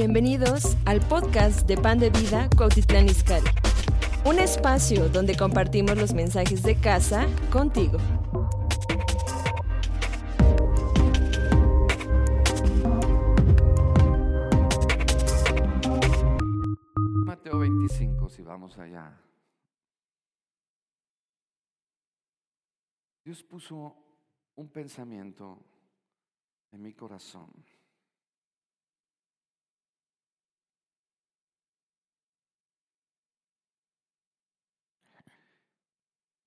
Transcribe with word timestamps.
Bienvenidos 0.00 0.76
al 0.86 1.00
podcast 1.00 1.66
de 1.66 1.76
Pan 1.76 1.98
de 1.98 2.10
Vida 2.10 2.48
Cuautitlán 2.56 3.08
Izcalli. 3.08 3.50
Un 4.24 4.38
espacio 4.38 5.08
donde 5.08 5.36
compartimos 5.36 5.98
los 5.98 6.14
mensajes 6.14 6.62
de 6.62 6.76
casa 6.76 7.26
contigo. 7.50 7.98
Mateo 17.26 17.58
25, 17.58 18.28
si 18.28 18.42
vamos 18.42 18.78
allá. 18.78 19.20
Dios 23.24 23.42
puso 23.42 23.96
un 24.54 24.68
pensamiento 24.68 25.58
en 26.70 26.82
mi 26.82 26.94
corazón. 26.94 27.50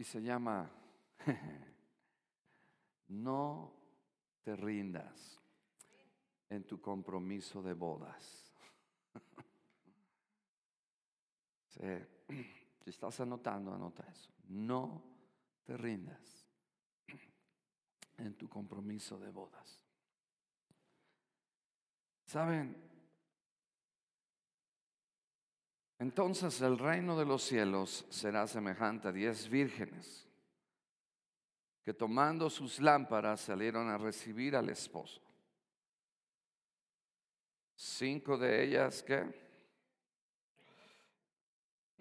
Y 0.02 0.04
se 0.04 0.20
llama, 0.20 0.68
no 3.10 3.72
te 4.42 4.56
rindas 4.56 5.40
en 6.50 6.64
tu 6.64 6.82
compromiso 6.82 7.62
de 7.62 7.76
bodas. 7.76 8.52
Si 12.84 12.90
estás 12.90 13.20
anotando, 13.20 13.72
anota 13.72 14.04
eso. 14.10 14.32
No 14.48 15.04
te 15.64 15.78
rindas 15.78 16.48
en 18.18 18.34
tu 18.36 18.50
compromiso 18.50 19.20
de 19.20 19.30
bodas. 19.30 19.84
¿Saben? 22.26 22.91
Entonces 26.02 26.60
el 26.62 26.80
reino 26.80 27.16
de 27.16 27.26
los 27.26 27.44
cielos 27.44 28.08
será 28.10 28.48
semejante 28.48 29.10
a 29.10 29.12
diez 29.12 29.48
vírgenes 29.48 30.28
que 31.84 31.94
tomando 31.94 32.50
sus 32.50 32.80
lámparas 32.80 33.42
salieron 33.42 33.88
a 33.88 34.00
recibir 34.00 34.56
al 34.56 34.70
esposo. 34.70 35.22
Cinco 37.76 38.36
de 38.36 38.64
ellas 38.64 39.04
que 39.04 39.32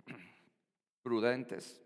prudentes 1.02 1.78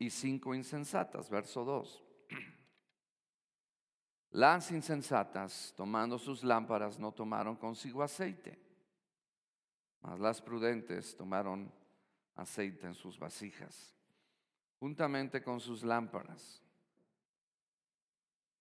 y 0.00 0.10
cinco 0.10 0.52
insensatas, 0.52 1.30
verso 1.30 1.64
2. 1.64 2.04
Las 4.30 4.72
insensatas, 4.72 5.72
tomando 5.76 6.18
sus 6.18 6.42
lámparas, 6.42 6.98
no 6.98 7.12
tomaron 7.12 7.54
consigo 7.54 8.02
aceite, 8.02 8.65
mas 10.06 10.20
las 10.20 10.40
prudentes 10.40 11.16
tomaron 11.16 11.68
aceite 12.36 12.86
en 12.86 12.94
sus 12.94 13.18
vasijas, 13.18 13.92
juntamente 14.78 15.42
con 15.42 15.58
sus 15.58 15.82
lámparas. 15.82 16.62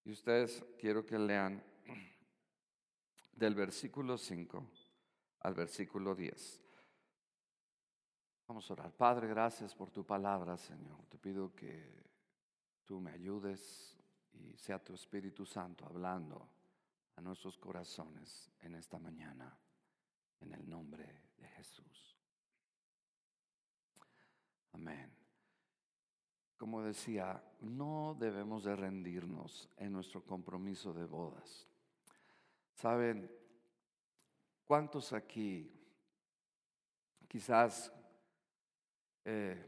Y 0.03 0.11
ustedes 0.11 0.65
quiero 0.79 1.05
que 1.05 1.19
lean 1.19 1.63
del 3.33 3.53
versículo 3.53 4.17
5 4.17 4.65
al 5.41 5.53
versículo 5.53 6.15
10. 6.15 6.63
Vamos 8.47 8.67
a 8.67 8.73
orar. 8.73 8.91
Padre, 8.93 9.27
gracias 9.27 9.75
por 9.75 9.91
tu 9.91 10.03
palabra, 10.03 10.57
Señor. 10.57 11.05
Te 11.09 11.19
pido 11.19 11.53
que 11.53 12.09
tú 12.85 12.99
me 12.99 13.11
ayudes 13.11 13.95
y 14.33 14.57
sea 14.57 14.83
tu 14.83 14.95
Espíritu 14.95 15.45
Santo 15.45 15.85
hablando 15.85 16.49
a 17.15 17.21
nuestros 17.21 17.55
corazones 17.59 18.49
en 18.61 18.73
esta 18.73 18.97
mañana, 18.97 19.55
en 20.39 20.51
el 20.51 20.67
nombre 20.67 21.24
de 21.37 21.47
Jesús. 21.49 22.17
Amén. 24.73 25.11
Como 26.57 26.81
decía, 26.81 27.43
no 27.61 28.15
debemos 28.19 28.63
de 28.63 28.75
rendirnos 28.75 29.69
en 29.77 29.91
nuestro 29.91 30.23
compromiso 30.23 30.93
de 30.93 31.05
bodas. 31.05 31.67
¿Saben 32.73 33.31
cuántos 34.65 35.13
aquí 35.13 35.71
quizás 37.27 37.91
eh, 39.23 39.63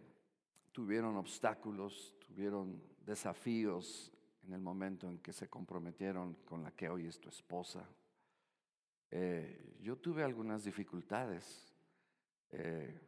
tuvieron 0.72 1.18
obstáculos, 1.18 2.16
tuvieron 2.20 2.82
desafíos 3.06 4.12
en 4.46 4.54
el 4.54 4.62
momento 4.62 5.10
en 5.10 5.20
que 5.20 5.34
se 5.34 5.50
comprometieron 5.50 6.36
con 6.46 6.64
la 6.64 6.72
que 6.72 6.90
hoy 6.90 7.08
es 7.08 7.20
tu 7.20 7.30
esposa. 7.30 7.86
Eh, 9.12 9.78
yo 9.82 9.98
tuve 9.98 10.24
algunas 10.24 10.64
dificultades 10.64 11.74
eh, 12.52 13.00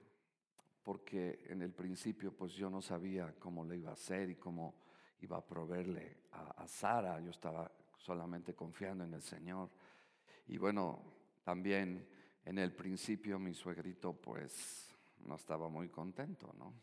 porque 0.83 1.45
en 1.49 1.61
el 1.61 1.71
principio 1.73 2.31
pues 2.31 2.53
yo 2.53 2.69
no 2.69 2.81
sabía 2.81 3.35
cómo 3.37 3.65
le 3.65 3.77
iba 3.77 3.89
a 3.89 3.93
hacer 3.93 4.29
y 4.29 4.35
cómo 4.35 4.75
iba 5.21 5.37
a 5.37 5.45
proveerle 5.45 6.17
a, 6.31 6.63
a 6.63 6.67
Sara. 6.67 7.19
Yo 7.19 7.31
estaba 7.31 7.71
solamente 7.97 8.53
confiando 8.53 9.03
en 9.03 9.13
el 9.13 9.21
Señor. 9.21 9.69
Y 10.47 10.57
bueno, 10.57 11.01
también 11.43 12.07
en 12.45 12.57
el 12.57 12.73
principio 12.73 13.37
mi 13.37 13.53
suegrito 13.53 14.13
pues 14.13 14.95
no 15.19 15.35
estaba 15.35 15.69
muy 15.69 15.89
contento, 15.89 16.53
¿no? 16.57 16.73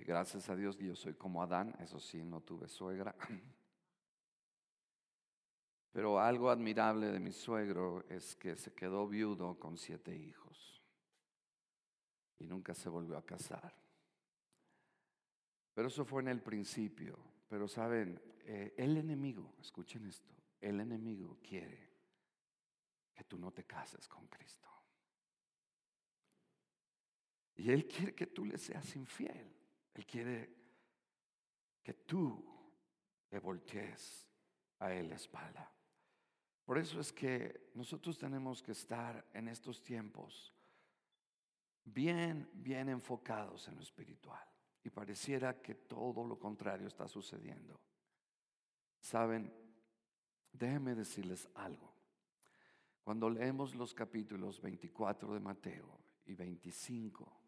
gracias 0.00 0.48
a 0.48 0.56
Dios 0.56 0.78
yo 0.78 0.96
soy 0.96 1.12
como 1.12 1.42
Adán, 1.42 1.74
eso 1.78 2.00
sí, 2.00 2.24
no 2.24 2.40
tuve 2.40 2.66
suegra. 2.66 3.14
Pero 5.92 6.18
algo 6.18 6.48
admirable 6.48 7.08
de 7.08 7.20
mi 7.20 7.32
suegro 7.32 8.04
es 8.08 8.34
que 8.36 8.56
se 8.56 8.72
quedó 8.72 9.06
viudo 9.06 9.58
con 9.58 9.76
siete 9.76 10.16
hijos 10.16 10.82
y 12.38 12.46
nunca 12.46 12.74
se 12.74 12.88
volvió 12.88 13.16
a 13.18 13.24
casar. 13.24 13.74
Pero 15.74 15.88
eso 15.88 16.04
fue 16.04 16.22
en 16.22 16.28
el 16.28 16.40
principio. 16.40 17.18
Pero 17.46 17.68
saben, 17.68 18.20
eh, 18.44 18.74
el 18.78 18.96
enemigo, 18.96 19.54
escuchen 19.60 20.06
esto, 20.06 20.34
el 20.60 20.80
enemigo 20.80 21.38
quiere 21.42 21.90
que 23.14 23.24
tú 23.24 23.38
no 23.38 23.52
te 23.52 23.64
cases 23.64 24.08
con 24.08 24.26
Cristo. 24.28 24.68
Y 27.56 27.70
Él 27.70 27.86
quiere 27.86 28.14
que 28.14 28.28
tú 28.28 28.46
le 28.46 28.56
seas 28.56 28.96
infiel. 28.96 29.54
Él 29.92 30.06
quiere 30.06 30.56
que 31.82 31.92
tú 31.92 32.42
le 33.30 33.38
voltees 33.38 34.26
a 34.78 34.92
Él 34.94 35.10
la 35.10 35.16
espalda. 35.16 35.70
Por 36.64 36.78
eso 36.78 37.00
es 37.00 37.12
que 37.12 37.70
nosotros 37.74 38.18
tenemos 38.18 38.62
que 38.62 38.72
estar 38.72 39.26
en 39.32 39.48
estos 39.48 39.82
tiempos 39.82 40.54
bien, 41.84 42.48
bien 42.52 42.88
enfocados 42.88 43.68
en 43.68 43.76
lo 43.76 43.82
espiritual. 43.82 44.46
Y 44.84 44.90
pareciera 44.90 45.60
que 45.60 45.74
todo 45.74 46.24
lo 46.24 46.38
contrario 46.38 46.88
está 46.88 47.06
sucediendo. 47.06 47.80
Saben, 49.00 49.52
déjenme 50.52 50.94
decirles 50.94 51.48
algo. 51.54 51.92
Cuando 53.02 53.28
leemos 53.28 53.74
los 53.74 53.94
capítulos 53.94 54.60
24 54.60 55.34
de 55.34 55.40
Mateo 55.40 55.98
y 56.24 56.34
25, 56.34 57.42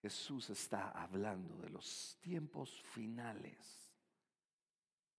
Jesús 0.00 0.50
está 0.50 0.90
hablando 0.90 1.56
de 1.58 1.70
los 1.70 2.18
tiempos 2.20 2.82
finales. 2.82 3.81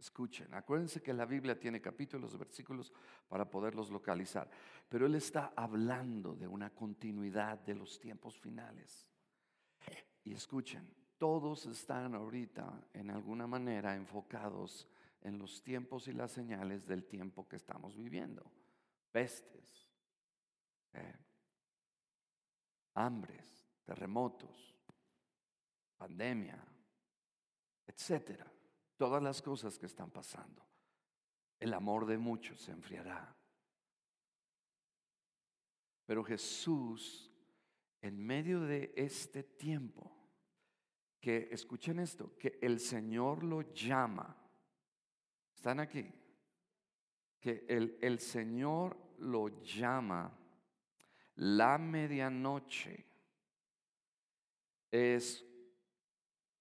Escuchen, 0.03 0.53
acuérdense 0.53 1.01
que 1.01 1.13
la 1.13 1.25
Biblia 1.25 1.57
tiene 1.57 1.79
capítulos, 1.79 2.37
versículos 2.37 2.91
para 3.29 3.49
poderlos 3.49 3.89
localizar, 3.89 4.49
pero 4.89 5.05
Él 5.05 5.15
está 5.15 5.53
hablando 5.55 6.35
de 6.35 6.45
una 6.45 6.71
continuidad 6.71 7.57
de 7.59 7.73
los 7.73 8.01
tiempos 8.01 8.37
finales. 8.37 9.07
Y 10.25 10.33
escuchen, 10.33 10.93
todos 11.17 11.67
están 11.67 12.15
ahorita 12.15 12.85
en 12.91 13.11
alguna 13.11 13.47
manera 13.47 13.95
enfocados 13.95 14.89
en 15.21 15.39
los 15.39 15.63
tiempos 15.63 16.09
y 16.09 16.11
las 16.11 16.31
señales 16.31 16.85
del 16.85 17.05
tiempo 17.05 17.47
que 17.47 17.55
estamos 17.55 17.95
viviendo. 17.95 18.43
Pestes, 19.09 19.89
eh, 20.91 21.15
hambres, 22.95 23.69
terremotos, 23.85 24.75
pandemia, 25.97 26.61
etcétera. 27.87 28.51
Todas 28.97 29.21
las 29.21 29.41
cosas 29.41 29.77
que 29.77 29.85
están 29.85 30.11
pasando. 30.11 30.63
El 31.59 31.73
amor 31.73 32.05
de 32.05 32.17
muchos 32.17 32.59
se 32.59 32.71
enfriará. 32.71 33.35
Pero 36.05 36.23
Jesús, 36.23 37.31
en 38.01 38.23
medio 38.23 38.61
de 38.61 38.93
este 38.95 39.43
tiempo, 39.43 40.11
que 41.19 41.47
escuchen 41.51 41.99
esto, 41.99 42.37
que 42.37 42.59
el 42.61 42.79
Señor 42.79 43.43
lo 43.43 43.61
llama, 43.73 44.35
están 45.55 45.79
aquí, 45.79 46.11
que 47.39 47.65
el, 47.69 47.97
el 48.01 48.19
Señor 48.19 48.97
lo 49.19 49.47
llama 49.61 50.37
la 51.35 51.77
medianoche, 51.77 53.05
es 54.91 55.45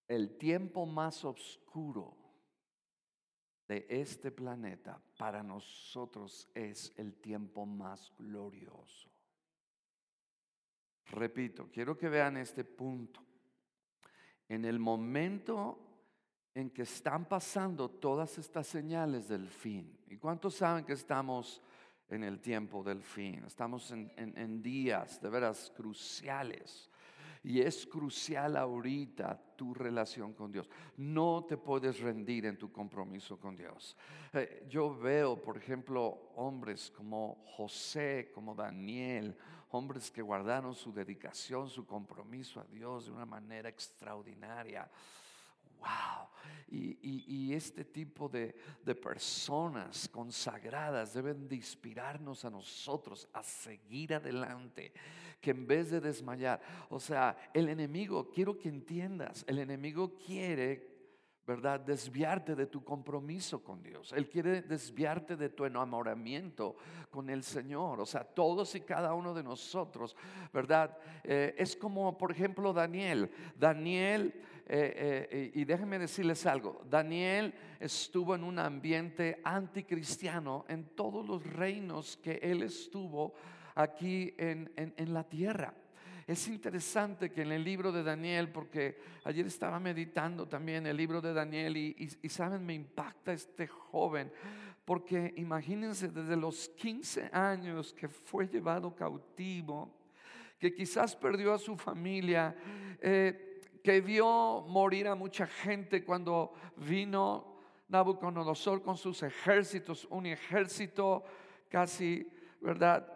el 0.09 0.39
tiempo 0.39 0.87
más 0.87 1.25
oscuro 1.25 2.22
de 3.69 3.87
este 3.89 4.31
planeta 4.31 5.01
para 5.17 5.43
nosotros 5.43 6.49
es 6.55 6.93
el 6.97 7.15
tiempo 7.15 7.65
más 7.65 8.13
glorioso. 8.19 9.11
Repito, 11.07 11.69
quiero 11.71 11.97
que 11.97 12.09
vean 12.09 12.37
este 12.37 12.65
punto. 12.65 13.21
En 14.49 14.65
el 14.65 14.79
momento 14.79 15.79
en 16.55 16.71
que 16.71 16.83
están 16.83 17.27
pasando 17.27 17.89
todas 17.89 18.39
estas 18.39 18.67
señales 18.67 19.29
del 19.29 19.49
fin, 19.49 19.99
¿y 20.09 20.17
cuántos 20.17 20.57
saben 20.57 20.85
que 20.85 20.93
estamos 20.95 21.63
en 22.09 22.25
el 22.25 22.41
tiempo 22.41 22.83
del 22.83 23.03
fin? 23.03 23.45
Estamos 23.45 23.91
en, 23.91 24.63
días 24.63 25.21
de 25.21 25.29
veras 25.31 25.73
cruciales. 25.75 26.91
Y 27.45 27.61
es 27.61 27.87
crucial 27.87 28.57
ahorita 28.57 29.41
tu 29.57 29.75
relación 29.75 30.33
con 30.33 30.53
Dios. 30.53 30.69
No 30.97 31.45
te 31.49 31.57
puedes 31.57 31.99
rendir 32.01 32.47
en 32.47 32.57
tu 32.57 32.71
compromiso 32.71 33.39
con 33.39 33.57
Dios. 33.57 33.97
Eh, 34.33 34.67
yo 34.69 34.97
veo, 34.97 35.41
por 35.41 35.57
ejemplo, 35.57 36.33
hombres 36.37 36.91
como 36.91 37.45
José, 37.57 38.31
como 38.33 38.55
Daniel, 38.55 39.37
hombres 39.71 40.11
que 40.11 40.23
guardaron 40.23 40.75
su 40.75 40.93
dedicación, 40.93 41.69
su 41.69 41.85
compromiso 41.85 42.61
a 42.61 42.65
Dios 42.65 43.07
de 43.07 43.13
una 43.13 43.27
manera 43.27 43.69
extraordinaria. 43.69 44.89
¡Wow! 45.83 46.29
Y, 46.75 47.53
este 47.53 47.85
tipo 47.85 48.31
de, 48.31 48.55
de, 48.83 48.95
personas 48.95 50.09
consagradas 50.09 51.13
deben 51.13 51.47
de 51.47 51.57
inspirarnos 51.57 52.47
a 52.47 52.51
nosotros 52.51 53.29
a 53.35 53.43
seguir 53.43 54.15
adelante, 54.15 54.91
que 55.39 55.51
en 55.51 55.67
vez 55.67 55.91
de 55.91 56.01
desmayar, 56.01 56.63
o 56.89 56.99
sea, 56.99 57.37
el 57.53 57.69
enemigo, 57.69 58.31
quiero 58.31 58.59
que 58.59 58.71
entiendas, 58.71 59.45
el 59.47 59.59
enemigo 59.59 60.17
quiere 60.17 60.92
¿verdad? 61.47 61.81
Desviarte 61.81 62.55
de 62.55 62.67
tu 62.67 62.85
compromiso 62.85 63.63
con 63.63 63.83
Dios. 63.83 64.13
Él 64.13 64.29
quiere 64.29 64.63
desviarte 64.63 65.37
de 65.37 65.49
tu 65.49 65.65
enamoramiento 65.65 66.77
con 67.11 67.29
el 67.31 67.43
Señor. 67.43 68.01
O 68.01 68.07
sea, 68.07 68.23
todos 68.25 68.75
y 68.75 68.81
cada 68.83 69.13
uno 69.15 69.35
de 69.35 69.43
nosotros, 69.43 70.17
¿verdad? 70.53 70.97
Eh, 71.25 71.55
es 71.59 71.75
como, 71.77 72.17
por 72.17 72.31
ejemplo, 72.31 72.73
Daniel. 72.73 73.31
Daniel, 73.57 74.33
eh, 74.67 75.29
eh, 75.31 75.51
y 75.55 75.65
déjenme 75.65 75.99
decirles 75.99 76.47
algo, 76.47 76.83
Daniel 76.89 77.53
estuvo 77.81 78.37
en 78.37 78.45
un 78.45 78.61
ambiente 78.61 79.41
anticristiano 79.43 80.65
en 80.69 80.95
todos 80.95 81.27
los 81.27 81.45
reinos 81.45 82.17
que 82.19 82.39
él 82.43 82.63
estuvo 82.63 83.35
aquí 83.75 84.33
en, 84.39 84.73
en 84.77 85.13
la 85.13 85.25
tierra. 85.25 85.75
Es 86.27 86.47
interesante 86.49 87.31
que 87.31 87.43
en 87.43 87.53
el 87.53 87.65
libro 87.65 87.91
de 87.91 88.03
Daniel, 88.03 88.51
porque 88.51 88.99
ayer 89.25 89.47
estaba 89.47 89.81
meditando 89.81 90.47
también 90.47 90.87
el 90.87 90.97
libro 90.97 91.21
de 91.21 91.33
Daniel 91.33 91.77
y, 91.77 92.29
saben, 92.29 92.65
me 92.65 92.75
impacta 92.75 93.33
este 93.33 93.67
joven, 93.67 94.33
porque 94.85 95.35
imagínense 95.37 96.09
desde 96.09 96.37
los 96.37 96.69
15 96.71 97.31
años 97.33 97.93
que 97.93 98.09
fue 98.09 98.47
llevado 98.47 98.95
cautivo, 98.95 99.99
que 100.59 100.73
quizás 100.73 101.17
perdió 101.17 101.55
a 101.55 101.59
su 101.59 101.77
familia, 101.77 102.57
eh, 103.01 103.61
que 103.83 104.01
vio 104.01 104.65
morir 104.69 105.09
a 105.09 105.17
mucha 105.17 105.47
gente 105.47 106.05
cuando 106.05 106.53
vino 106.77 107.59
Nabucodonosor 107.89 108.83
con 108.83 108.97
sus 108.97 109.23
ejércitos, 109.23 110.07
un 110.09 110.27
ejército 110.27 111.25
casi, 111.69 112.27
¿verdad? 112.61 113.07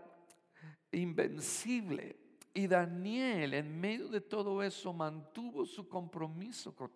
Invencible. 0.90 2.25
Y 2.56 2.68
Daniel, 2.68 3.52
en 3.52 3.78
medio 3.78 4.08
de 4.08 4.22
todo 4.22 4.62
eso, 4.62 4.90
mantuvo 4.90 5.66
su 5.66 5.86
compromiso 5.86 6.74
con, 6.74 6.90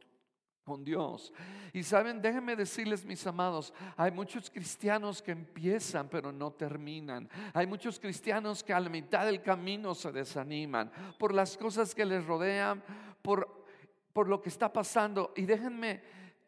Dios. 0.83 1.35
Y 1.73 1.83
saben, 1.83 2.23
déjenme 2.23 2.55
decirles, 2.55 3.05
mis 3.05 3.27
amados, 3.27 3.75
hay 3.97 4.13
muchos 4.13 4.49
cristianos 4.49 5.21
que 5.21 5.33
empiezan 5.33 6.09
pero 6.09 6.31
no 6.31 6.53
terminan. 6.53 7.29
Hay 7.53 7.67
muchos 7.67 7.99
cristianos 7.99 8.63
que 8.63 8.73
a 8.73 8.79
la 8.79 8.89
mitad 8.89 9.27
del 9.27 9.43
camino 9.43 9.97
se 9.97 10.13
desaniman 10.13 10.91
por 11.19 11.35
las 11.35 11.57
cosas 11.57 11.93
que 11.93 12.05
les 12.05 12.25
rodean, 12.25 12.83
por, 13.21 13.67
por 14.13 14.29
lo 14.29 14.41
que 14.41 14.49
está 14.49 14.73
pasando. 14.73 15.35
Y 15.37 15.43
déjenme, 15.43 16.03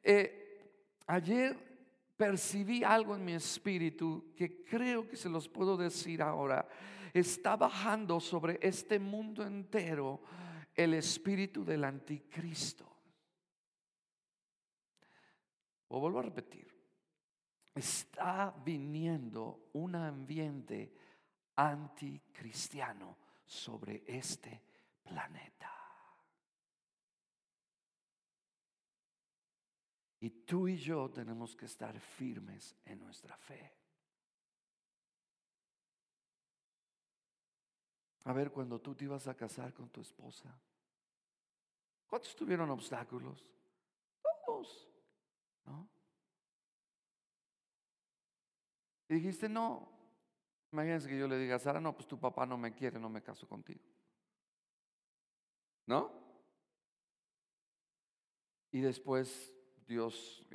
eh, 0.05 0.71
ayer 1.09 1.59
percibí 2.17 2.85
algo 2.85 3.17
en 3.17 3.25
mi 3.25 3.33
espíritu 3.33 4.33
que 4.37 4.63
creo 4.65 5.07
que 5.09 5.17
se 5.17 5.29
los 5.29 5.49
puedo 5.49 5.77
decir 5.77 6.23
ahora 6.23 6.67
está 7.13 7.57
bajando 7.57 8.21
sobre 8.21 8.59
este 8.63 8.99
mundo 8.99 9.45
entero 9.45 10.23
el 10.75 10.95
espíritu 10.95 11.65
del 11.65 11.85
anticristo. 11.85 12.89
Vuelvo 15.89 16.21
a 16.21 16.23
repetir, 16.23 16.75
está 17.75 18.55
viniendo 18.65 19.69
un 19.75 19.95
ambiente 19.95 20.95
anticristiano 21.57 23.19
sobre 23.45 24.03
este 24.07 24.63
planeta. 25.03 25.71
Y 30.21 30.31
tú 30.31 30.69
y 30.69 30.77
yo 30.77 31.11
tenemos 31.11 31.55
que 31.55 31.67
estar 31.67 31.99
firmes 31.99 32.77
en 32.85 33.01
nuestra 33.01 33.37
fe. 33.37 33.82
A 38.25 38.33
ver, 38.33 38.53
cuando 38.53 38.81
tú 38.81 38.95
te 38.95 39.05
ibas 39.05 39.27
a 39.27 39.35
casar 39.35 39.73
con 39.73 39.89
tu 39.89 40.01
esposa, 40.01 40.57
¿cuántos 42.07 42.37
tuvieron 42.37 42.71
obstáculos? 42.71 43.45
Todos, 44.47 44.89
¿no? 45.65 45.89
Y 49.09 49.15
dijiste, 49.15 49.49
no. 49.49 49.89
Imagínense 50.71 51.09
que 51.09 51.19
yo 51.19 51.29
le 51.29 51.39
diga 51.39 51.59
Sara, 51.59 51.81
no, 51.81 51.95
pues 51.95 52.07
tu 52.07 52.19
papá 52.19 52.47
no 52.47 52.57
me 52.57 52.73
quiere, 52.73 52.99
no 52.99 53.11
me 53.11 53.23
caso 53.23 53.47
contigo. 53.47 53.85
¿No? 55.87 56.13
Y 58.71 58.81
después 58.81 59.55
Dios 59.87 60.47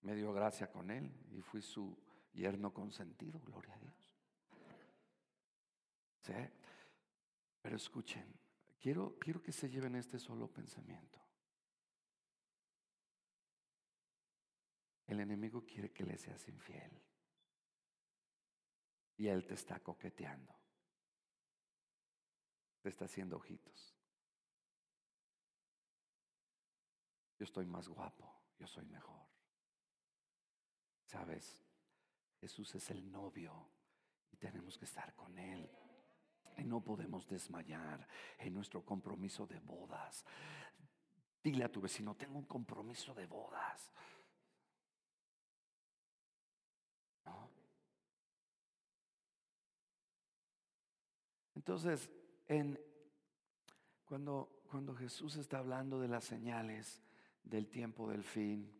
me 0.00 0.14
dio 0.14 0.32
gracia 0.32 0.70
con 0.70 0.90
él 0.90 1.12
y 1.32 1.42
fui 1.42 1.60
su 1.60 1.94
yerno 2.32 2.72
consentido, 2.72 3.40
gloria 3.40 3.74
a 3.74 3.78
Dios. 3.78 4.14
¿Sí? 6.22 6.32
Pero 7.64 7.76
escuchen, 7.76 8.38
quiero, 8.78 9.18
quiero 9.18 9.42
que 9.42 9.50
se 9.50 9.70
lleven 9.70 9.94
este 9.94 10.18
solo 10.18 10.52
pensamiento. 10.52 11.18
El 15.06 15.20
enemigo 15.20 15.64
quiere 15.64 15.90
que 15.90 16.04
le 16.04 16.18
seas 16.18 16.46
infiel. 16.46 16.92
Y 19.16 19.28
él 19.28 19.46
te 19.46 19.54
está 19.54 19.80
coqueteando. 19.80 20.54
Te 22.82 22.90
está 22.90 23.06
haciendo 23.06 23.38
ojitos. 23.38 23.96
Yo 27.38 27.44
estoy 27.44 27.64
más 27.64 27.88
guapo, 27.88 28.42
yo 28.58 28.66
soy 28.66 28.84
mejor. 28.84 29.26
¿Sabes? 31.06 31.64
Jesús 32.40 32.74
es 32.74 32.90
el 32.90 33.10
novio 33.10 33.70
y 34.30 34.36
tenemos 34.36 34.76
que 34.76 34.84
estar 34.84 35.14
con 35.14 35.38
él. 35.38 35.83
Y 36.56 36.64
no 36.64 36.80
podemos 36.80 37.28
desmayar 37.28 38.06
en 38.38 38.54
nuestro 38.54 38.84
compromiso 38.84 39.46
de 39.46 39.58
bodas. 39.60 40.24
Dile 41.42 41.64
a 41.64 41.72
tu 41.72 41.80
vecino, 41.80 42.14
tengo 42.14 42.38
un 42.38 42.46
compromiso 42.46 43.14
de 43.14 43.26
bodas. 43.26 43.92
Entonces, 51.54 52.10
en, 52.46 52.78
cuando, 54.04 54.62
cuando 54.70 54.94
Jesús 54.94 55.36
está 55.36 55.58
hablando 55.58 55.98
de 55.98 56.08
las 56.08 56.24
señales 56.24 57.02
del 57.42 57.68
tiempo 57.68 58.06
del 58.10 58.22
fin, 58.22 58.70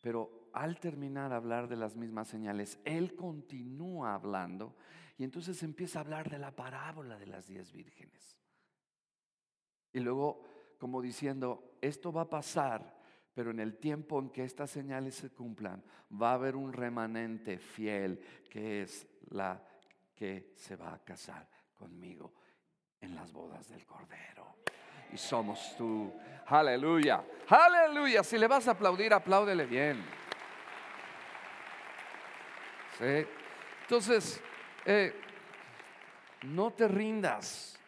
pero 0.00 0.50
al 0.52 0.80
terminar 0.80 1.32
a 1.32 1.36
hablar 1.36 1.68
de 1.68 1.76
las 1.76 1.96
mismas 1.96 2.28
señales, 2.28 2.78
Él 2.84 3.14
continúa 3.14 4.14
hablando 4.14 4.76
y 5.18 5.24
entonces 5.24 5.62
empieza 5.62 5.98
a 5.98 6.02
hablar 6.02 6.30
de 6.30 6.38
la 6.38 6.54
parábola 6.54 7.18
de 7.18 7.26
las 7.26 7.46
diez 7.46 7.72
vírgenes. 7.72 8.38
Y 9.92 10.00
luego, 10.00 10.42
como 10.78 11.02
diciendo, 11.02 11.76
esto 11.80 12.12
va 12.12 12.22
a 12.22 12.30
pasar, 12.30 12.98
pero 13.34 13.50
en 13.50 13.60
el 13.60 13.76
tiempo 13.78 14.18
en 14.18 14.30
que 14.30 14.44
estas 14.44 14.70
señales 14.70 15.16
se 15.16 15.30
cumplan, 15.30 15.82
va 16.10 16.30
a 16.30 16.34
haber 16.34 16.56
un 16.56 16.72
remanente 16.72 17.58
fiel 17.58 18.20
que 18.48 18.82
es 18.82 19.06
la 19.30 19.62
que 20.14 20.52
se 20.56 20.76
va 20.76 20.94
a 20.94 21.04
casar 21.04 21.48
conmigo 21.74 22.32
en 23.00 23.14
las 23.14 23.32
bodas 23.32 23.68
del 23.68 23.84
Cordero. 23.86 24.56
Y 25.12 25.16
somos 25.16 25.74
tú. 25.76 26.12
Aleluya. 26.46 27.22
Aleluya. 27.48 28.22
Si 28.22 28.38
le 28.38 28.46
vas 28.46 28.66
a 28.68 28.72
aplaudir, 28.72 29.12
apláudele 29.12 29.66
bien. 29.66 30.04
Entonces, 33.82 34.42
eh, 34.84 35.14
no 36.42 36.72
te 36.72 36.86
rindas. 36.86 37.78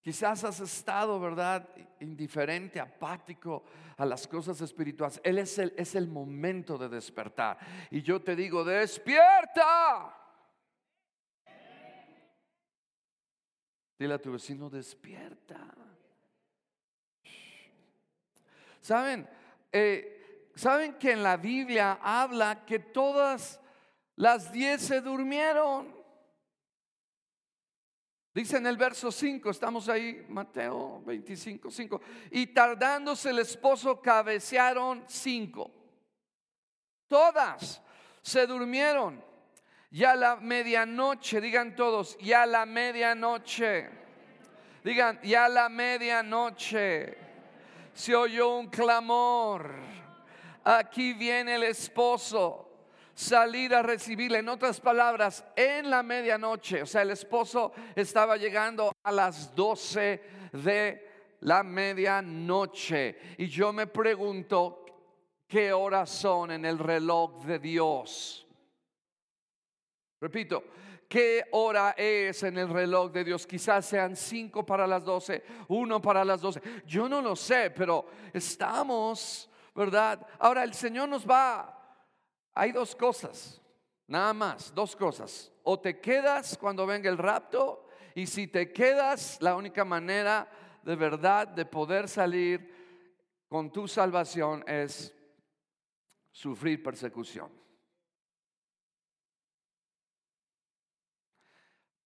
Quizás 0.00 0.44
has 0.44 0.60
estado, 0.60 1.20
¿verdad? 1.20 1.68
Indiferente, 2.00 2.80
apático 2.80 3.64
a 3.96 4.06
las 4.06 4.26
cosas 4.26 4.60
espirituales. 4.60 5.20
Él 5.22 5.38
es 5.38 5.58
el, 5.58 5.74
es 5.76 5.94
el 5.94 6.08
momento 6.08 6.78
de 6.78 6.88
despertar. 6.88 7.58
Y 7.90 8.00
yo 8.00 8.22
te 8.22 8.34
digo, 8.34 8.64
despierta. 8.64 10.14
Dile 13.98 14.14
a 14.14 14.18
tu 14.18 14.32
vecino, 14.32 14.70
despierta. 14.70 15.74
¿Saben? 18.80 19.28
Eh, 19.72 20.50
¿Saben 20.54 20.94
que 20.94 21.12
en 21.12 21.22
la 21.22 21.36
Biblia 21.36 21.98
habla 22.02 22.64
que 22.64 22.78
todas 22.78 23.60
las 24.16 24.50
diez 24.50 24.82
se 24.82 25.00
durmieron? 25.00 25.96
Dice 28.34 28.58
en 28.58 28.66
el 28.66 28.76
verso 28.76 29.10
5, 29.10 29.50
estamos 29.50 29.88
ahí, 29.88 30.24
Mateo 30.28 31.02
25, 31.04 31.70
5. 31.70 32.00
Y 32.30 32.48
tardándose 32.48 33.30
el 33.30 33.40
esposo, 33.40 34.00
cabecearon 34.00 35.04
cinco. 35.08 35.72
Todas 37.08 37.82
se 38.22 38.46
durmieron. 38.46 39.24
Ya 39.90 40.14
la 40.14 40.36
medianoche, 40.36 41.40
digan 41.40 41.74
todos, 41.74 42.18
ya 42.18 42.44
la 42.46 42.66
medianoche. 42.66 43.88
Digan, 44.84 45.18
ya 45.22 45.48
la 45.48 45.68
medianoche. 45.68 47.27
Se 47.98 48.14
oyó 48.14 48.58
un 48.58 48.68
clamor. 48.68 49.74
Aquí 50.62 51.14
viene 51.14 51.56
el 51.56 51.64
esposo 51.64 52.70
salir 53.12 53.74
a 53.74 53.82
recibirle. 53.82 54.38
En 54.38 54.48
otras 54.48 54.80
palabras, 54.80 55.44
en 55.56 55.90
la 55.90 56.04
medianoche, 56.04 56.82
o 56.82 56.86
sea, 56.86 57.02
el 57.02 57.10
esposo 57.10 57.72
estaba 57.96 58.36
llegando 58.36 58.92
a 59.02 59.10
las 59.10 59.52
12 59.52 60.22
de 60.52 61.08
la 61.40 61.64
medianoche. 61.64 63.18
Y 63.36 63.48
yo 63.48 63.72
me 63.72 63.88
pregunto, 63.88 64.86
¿qué 65.48 65.72
horas 65.72 66.08
son 66.08 66.52
en 66.52 66.66
el 66.66 66.78
reloj 66.78 67.42
de 67.46 67.58
Dios? 67.58 68.46
Repito, 70.20 70.62
¿qué 71.08 71.44
hora 71.52 71.94
es 71.96 72.42
en 72.42 72.58
el 72.58 72.68
reloj 72.68 73.10
de 73.10 73.24
Dios? 73.24 73.46
Quizás 73.46 73.86
sean 73.86 74.14
cinco 74.14 74.64
para 74.64 74.86
las 74.86 75.04
doce, 75.04 75.42
uno 75.68 76.00
para 76.00 76.24
las 76.24 76.40
doce. 76.40 76.60
Yo 76.86 77.08
no 77.08 77.22
lo 77.22 77.34
sé, 77.34 77.70
pero 77.70 78.06
estamos, 78.32 79.48
¿verdad? 79.74 80.26
Ahora 80.38 80.62
el 80.64 80.74
Señor 80.74 81.08
nos 81.08 81.28
va 81.28 81.74
hay 82.58 82.72
dos 82.72 82.96
cosas, 82.96 83.62
nada 84.08 84.34
más, 84.34 84.74
dos 84.74 84.96
cosas. 84.96 85.52
O 85.62 85.78
te 85.78 86.00
quedas 86.00 86.58
cuando 86.58 86.84
venga 86.84 87.08
el 87.08 87.16
rapto 87.16 87.86
y 88.16 88.26
si 88.26 88.48
te 88.48 88.72
quedas, 88.72 89.40
la 89.40 89.54
única 89.54 89.84
manera 89.84 90.50
de 90.82 90.96
verdad 90.96 91.46
de 91.46 91.64
poder 91.64 92.08
salir 92.08 93.46
con 93.46 93.70
tu 93.70 93.86
salvación 93.86 94.64
es 94.66 95.14
sufrir 96.32 96.82
persecución. 96.82 97.48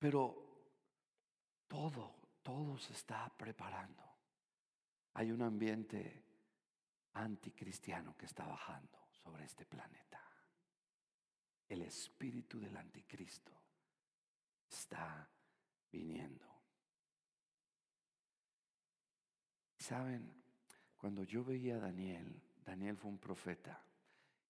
Pero 0.02 0.34
todo, 1.68 2.16
todo 2.42 2.76
se 2.76 2.92
está 2.92 3.32
preparando. 3.36 4.02
Hay 5.14 5.30
un 5.30 5.42
ambiente 5.42 6.24
anticristiano 7.14 8.16
que 8.16 8.26
está 8.26 8.44
bajando 8.44 8.98
sobre 9.22 9.44
este 9.44 9.64
planeta 9.64 10.02
el 11.72 11.82
espíritu 11.82 12.60
del 12.60 12.76
anticristo 12.76 13.50
está 14.68 15.26
viniendo. 15.90 16.46
Saben, 19.78 20.30
cuando 20.98 21.24
yo 21.24 21.42
veía 21.42 21.76
a 21.76 21.80
Daniel, 21.80 22.42
Daniel 22.62 22.98
fue 22.98 23.10
un 23.10 23.18
profeta, 23.18 23.82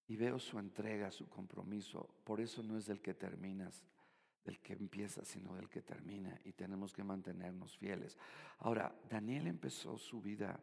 y 0.09 0.17
veo 0.17 0.41
su 0.41 0.59
entrega, 0.59 1.13
su 1.13 1.29
compromiso, 1.29 2.17
por 2.25 2.41
eso 2.41 2.61
no 2.63 2.77
es 2.77 2.87
del 2.87 3.01
que 3.01 3.15
terminas, 3.15 3.85
del 4.45 4.61
que 4.61 4.73
empieza, 4.73 5.25
sino 5.25 5.55
del 5.55 5.69
que 5.69 5.83
termina, 5.83 6.39
y 6.45 6.53
tenemos 6.53 6.93
que 6.93 7.05
mantenernos 7.05 7.77
fieles. 7.77 8.19
Ahora, 8.59 8.95
Daniel 9.09 9.47
empezó 9.47 9.97
su 9.99 10.21
vida, 10.21 10.59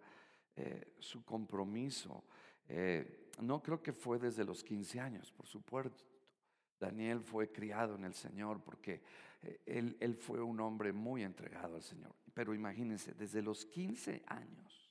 eh, 0.55 0.95
su 1.00 1.24
compromiso, 1.24 2.25
eh, 2.67 3.29
no 3.41 3.63
creo 3.63 3.81
que 3.81 3.93
fue 3.93 4.19
desde 4.19 4.43
los 4.43 4.63
15 4.63 5.00
años, 5.00 5.31
por 5.31 5.48
supuesto, 5.48 6.03
Daniel 6.79 7.21
fue 7.21 7.51
criado 7.51 7.95
en 7.95 8.05
el 8.05 8.13
Señor 8.13 8.63
porque 8.63 9.01
eh, 9.41 9.62
él, 9.65 9.98
él, 10.00 10.15
fue 10.15 10.41
un 10.41 10.59
hombre 10.62 10.93
muy 10.93 11.24
entregado 11.24 11.75
al 11.75 11.83
Señor. 11.83 12.15
Pero 12.33 12.53
imagínense, 12.53 13.13
desde 13.13 13.41
los 13.41 13.65
15 13.65 14.24
años 14.27 14.89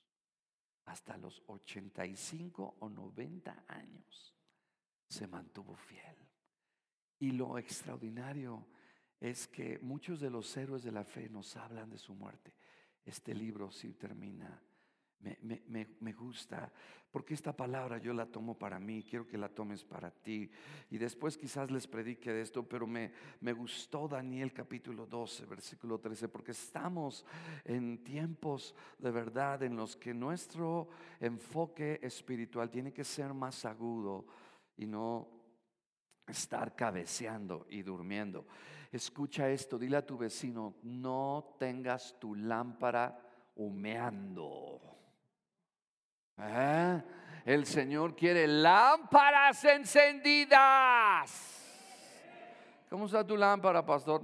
hasta 0.84 1.16
los 1.16 1.42
85 1.46 2.76
o 2.80 2.88
90 2.88 3.64
años 3.68 4.34
se 5.08 5.26
mantuvo 5.26 5.76
fiel. 5.76 6.16
Y 7.20 7.32
lo 7.32 7.58
extraordinario 7.58 8.66
es 9.20 9.48
que 9.48 9.78
muchos 9.80 10.20
de 10.20 10.30
los 10.30 10.56
héroes 10.56 10.82
de 10.82 10.92
la 10.92 11.04
fe 11.04 11.28
nos 11.28 11.56
hablan 11.56 11.90
de 11.90 11.98
su 11.98 12.14
muerte. 12.14 12.52
Este 13.04 13.34
libro 13.34 13.70
sí 13.70 13.94
termina 13.94 14.62
me, 15.20 16.12
gusta, 16.12 16.70
porque 17.10 17.34
esta 17.34 17.56
palabra 17.56 17.98
yo 17.98 18.12
la 18.12 18.26
tomo 18.26 18.56
para 18.56 18.78
mí, 18.78 19.02
quiero 19.02 19.26
que 19.26 19.36
la 19.36 19.48
tomes 19.48 19.84
para 19.84 20.10
ti. 20.10 20.50
Y 20.90 20.98
después 20.98 21.36
quizás 21.36 21.70
les 21.70 21.86
predique 21.86 22.32
de 22.32 22.42
esto, 22.42 22.62
pero 22.68 22.86
me, 22.86 23.12
me 23.40 23.52
gustó 23.52 24.06
Daniel 24.06 24.52
capítulo 24.52 25.06
12, 25.06 25.46
versículo 25.46 25.98
13, 25.98 26.28
porque 26.28 26.52
estamos 26.52 27.24
en 27.64 28.04
tiempos 28.04 28.74
de 28.98 29.10
verdad 29.10 29.62
en 29.62 29.76
los 29.76 29.96
que 29.96 30.14
nuestro 30.14 30.88
enfoque 31.20 31.98
espiritual 32.02 32.70
tiene 32.70 32.92
que 32.92 33.04
ser 33.04 33.34
más 33.34 33.64
agudo 33.64 34.26
y 34.76 34.86
no 34.86 35.28
estar 36.26 36.76
cabeceando 36.76 37.66
y 37.70 37.82
durmiendo. 37.82 38.46
Escucha 38.90 39.48
esto, 39.50 39.78
dile 39.78 39.98
a 39.98 40.06
tu 40.06 40.16
vecino, 40.16 40.76
no 40.82 41.56
tengas 41.58 42.18
tu 42.18 42.34
lámpara 42.34 43.20
humeando. 43.54 44.80
¿Eh? 46.38 47.02
El 47.44 47.66
Señor 47.66 48.16
quiere 48.16 48.46
lámparas 48.46 49.62
encendidas. 49.64 51.54
¿Cómo 52.88 53.04
está 53.06 53.26
tu 53.26 53.36
lámpara, 53.36 53.84
pastor? 53.84 54.22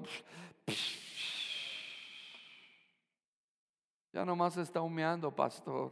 Ya 4.12 4.24
nomás 4.24 4.56
está 4.56 4.80
humeando, 4.80 5.34
pastor. 5.34 5.90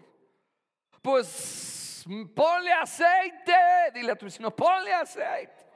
Pues 1.03 2.05
ponle 2.35 2.73
aceite. 2.73 3.53
Dile 3.93 4.13
a 4.13 4.17
tu 4.17 4.27
vecino, 4.27 4.55
ponle 4.55 4.95
aceite. 4.95 5.67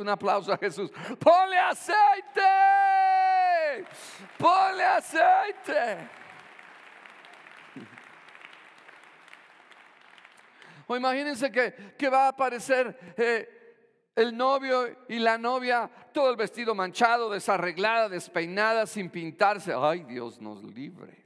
Un 0.00 0.08
aplauso 0.08 0.52
a 0.52 0.58
Jesús. 0.58 0.90
Ponle 1.18 1.58
aceite. 1.58 2.40
Ponle 4.38 4.84
aceite. 4.84 6.08
O 10.88 10.96
imagínense 10.96 11.50
que, 11.50 12.08
va 12.10 12.26
a 12.26 12.28
aparecer 12.28 13.14
eh, 13.16 13.62
el 14.14 14.36
novio 14.36 15.04
y 15.08 15.18
la 15.20 15.38
novia, 15.38 15.90
todo 16.12 16.28
el 16.28 16.36
vestido 16.36 16.74
manchado, 16.74 17.30
desarreglada, 17.30 18.08
despeinada, 18.08 18.86
sin 18.86 19.08
pintarse. 19.08 19.72
Ay, 19.74 20.02
Dios 20.02 20.40
nos 20.40 20.62
libre. 20.62 21.24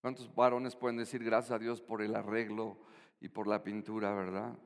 ¿Cuántos 0.00 0.32
varones 0.34 0.76
pueden 0.76 0.96
decir 0.96 1.22
gracias 1.22 1.50
a 1.50 1.58
Dios 1.58 1.82
por 1.82 2.00
el 2.00 2.14
arreglo 2.14 2.78
y 3.20 3.28
por 3.28 3.46
la 3.48 3.62
pintura, 3.62 4.14
verdad? 4.14 4.56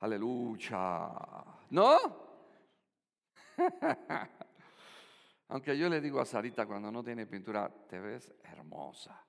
Aleluya. 0.00 1.10
¿No? 1.70 1.98
Aunque 5.48 5.76
yo 5.76 5.88
le 5.88 6.00
digo 6.00 6.20
a 6.20 6.26
Sarita 6.26 6.66
cuando 6.66 6.92
no 6.92 7.02
tiene 7.02 7.26
pintura, 7.26 7.68
te 7.88 7.98
ves 7.98 8.32
hermosa. 8.42 9.24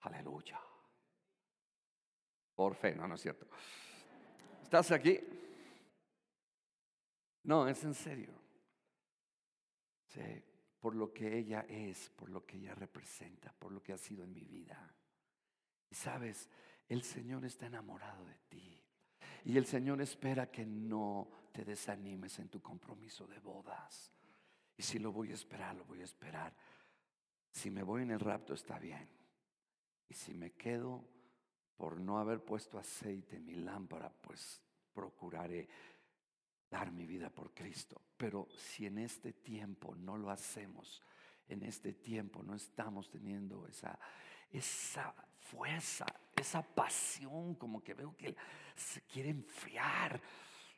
Aleluya. 0.00 0.60
Por 2.54 2.74
fe, 2.74 2.94
no, 2.94 3.08
no 3.08 3.14
es 3.14 3.20
cierto. 3.20 3.46
¿Estás 4.62 4.90
aquí? 4.92 5.18
No, 7.44 7.66
es 7.68 7.82
en 7.84 7.94
serio. 7.94 8.32
Sí, 10.06 10.44
por 10.78 10.94
lo 10.94 11.12
que 11.12 11.38
ella 11.38 11.64
es, 11.68 12.10
por 12.10 12.28
lo 12.28 12.44
que 12.44 12.58
ella 12.58 12.74
representa, 12.74 13.52
por 13.52 13.72
lo 13.72 13.82
que 13.82 13.92
ha 13.92 13.98
sido 13.98 14.24
en 14.24 14.32
mi 14.32 14.44
vida. 14.44 14.94
Y 15.90 15.94
sabes, 15.94 16.48
el 16.88 17.02
Señor 17.02 17.44
está 17.44 17.66
enamorado 17.66 18.24
de 18.24 18.38
ti. 18.48 18.83
Y 19.44 19.58
el 19.58 19.66
Señor 19.66 20.00
espera 20.00 20.50
que 20.50 20.64
no 20.64 21.28
te 21.52 21.64
desanimes 21.64 22.38
en 22.38 22.48
tu 22.48 22.60
compromiso 22.60 23.26
de 23.26 23.38
bodas. 23.38 24.10
Y 24.76 24.82
si 24.82 24.98
lo 24.98 25.12
voy 25.12 25.30
a 25.30 25.34
esperar, 25.34 25.76
lo 25.76 25.84
voy 25.84 26.00
a 26.00 26.04
esperar. 26.04 26.54
Si 27.50 27.70
me 27.70 27.82
voy 27.82 28.02
en 28.02 28.10
el 28.10 28.20
rapto 28.20 28.54
está 28.54 28.78
bien. 28.78 29.08
Y 30.08 30.14
si 30.14 30.34
me 30.34 30.52
quedo, 30.52 31.04
por 31.76 32.00
no 32.00 32.18
haber 32.18 32.44
puesto 32.44 32.78
aceite 32.78 33.36
en 33.36 33.44
mi 33.44 33.54
lámpara, 33.54 34.10
pues 34.10 34.62
procuraré 34.92 35.68
dar 36.70 36.90
mi 36.90 37.06
vida 37.06 37.30
por 37.30 37.52
Cristo. 37.52 38.00
Pero 38.16 38.48
si 38.56 38.86
en 38.86 38.98
este 38.98 39.32
tiempo 39.32 39.94
no 39.94 40.16
lo 40.16 40.30
hacemos, 40.30 41.02
en 41.48 41.62
este 41.62 41.92
tiempo 41.92 42.42
no 42.42 42.54
estamos 42.54 43.10
teniendo 43.10 43.66
esa, 43.66 43.98
esa 44.50 45.14
fuerza, 45.38 46.06
esa 46.42 46.62
pasión, 46.62 47.54
como 47.54 47.82
que 47.82 47.94
veo 47.94 48.16
que 48.16 48.34
se 48.74 49.02
quiere 49.02 49.30
enfriar. 49.30 50.20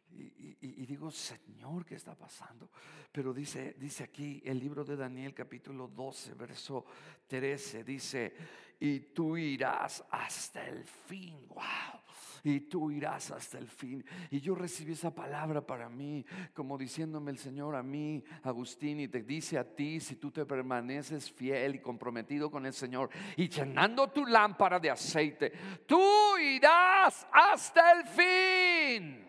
Y, 0.09 0.87
digo, 0.87 1.11
Señor, 1.11 1.85
¿qué 1.85 1.97
está 1.97 2.15
pasando? 2.15 2.71
Pero 3.11 3.35
dice, 3.35 3.75
dice 3.79 4.05
aquí 4.05 4.41
el 4.45 4.59
libro 4.59 4.85
de 4.85 4.97
Daniel 4.97 5.35
capítulo 5.35 5.89
12, 5.89 6.35
verso 6.35 6.85
13, 7.27 7.85
dice, 7.85 8.35
y 8.79 9.01
tú 9.01 9.37
irás 9.37 10.05
hasta 10.11 10.67
el 10.67 10.85
fin. 10.85 11.47
Wow 11.49 12.06
y 12.43 12.61
tú 12.61 12.91
irás 12.91 13.31
hasta 13.31 13.59
el 13.59 13.69
fin. 13.69 14.05
Y 14.31 14.41
yo 14.41 14.55
recibí 14.55 14.93
esa 14.93 15.15
palabra 15.15 15.61
para 15.61 15.89
mí, 15.89 16.25
como 16.55 16.79
diciéndome 16.79 17.31
el 17.31 17.39
Señor 17.39 17.75
a 17.75 17.83
mí, 17.83 18.25
Agustín, 18.43 19.01
y 19.01 19.09
te 19.09 19.23
dice 19.23 19.59
a 19.59 19.65
ti, 19.65 20.01
si 20.01 20.17
tú 20.17 20.31
te 20.31 20.45
permaneces 20.45 21.31
fiel 21.31 21.77
y 21.77 21.81
comprometido 21.81 22.51
con 22.51 22.67
el 22.67 22.73
Señor 22.73 23.11
y 23.37 23.49
llenando 23.49 24.09
tu 24.09 24.27
lámpara 24.27 24.79
de 24.79 24.91
aceite, 24.91 25.53
tú 25.87 26.37
irás 26.39 27.27
hasta 27.33 27.93
el 27.93 28.07
fin. 28.07 29.27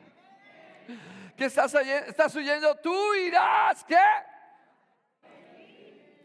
¿Qué 1.35 1.45
estás, 1.45 1.73
estás 1.75 2.35
oyendo? 2.35 2.75
Tú 2.77 3.13
irás, 3.13 3.83
¿qué? 3.83 3.95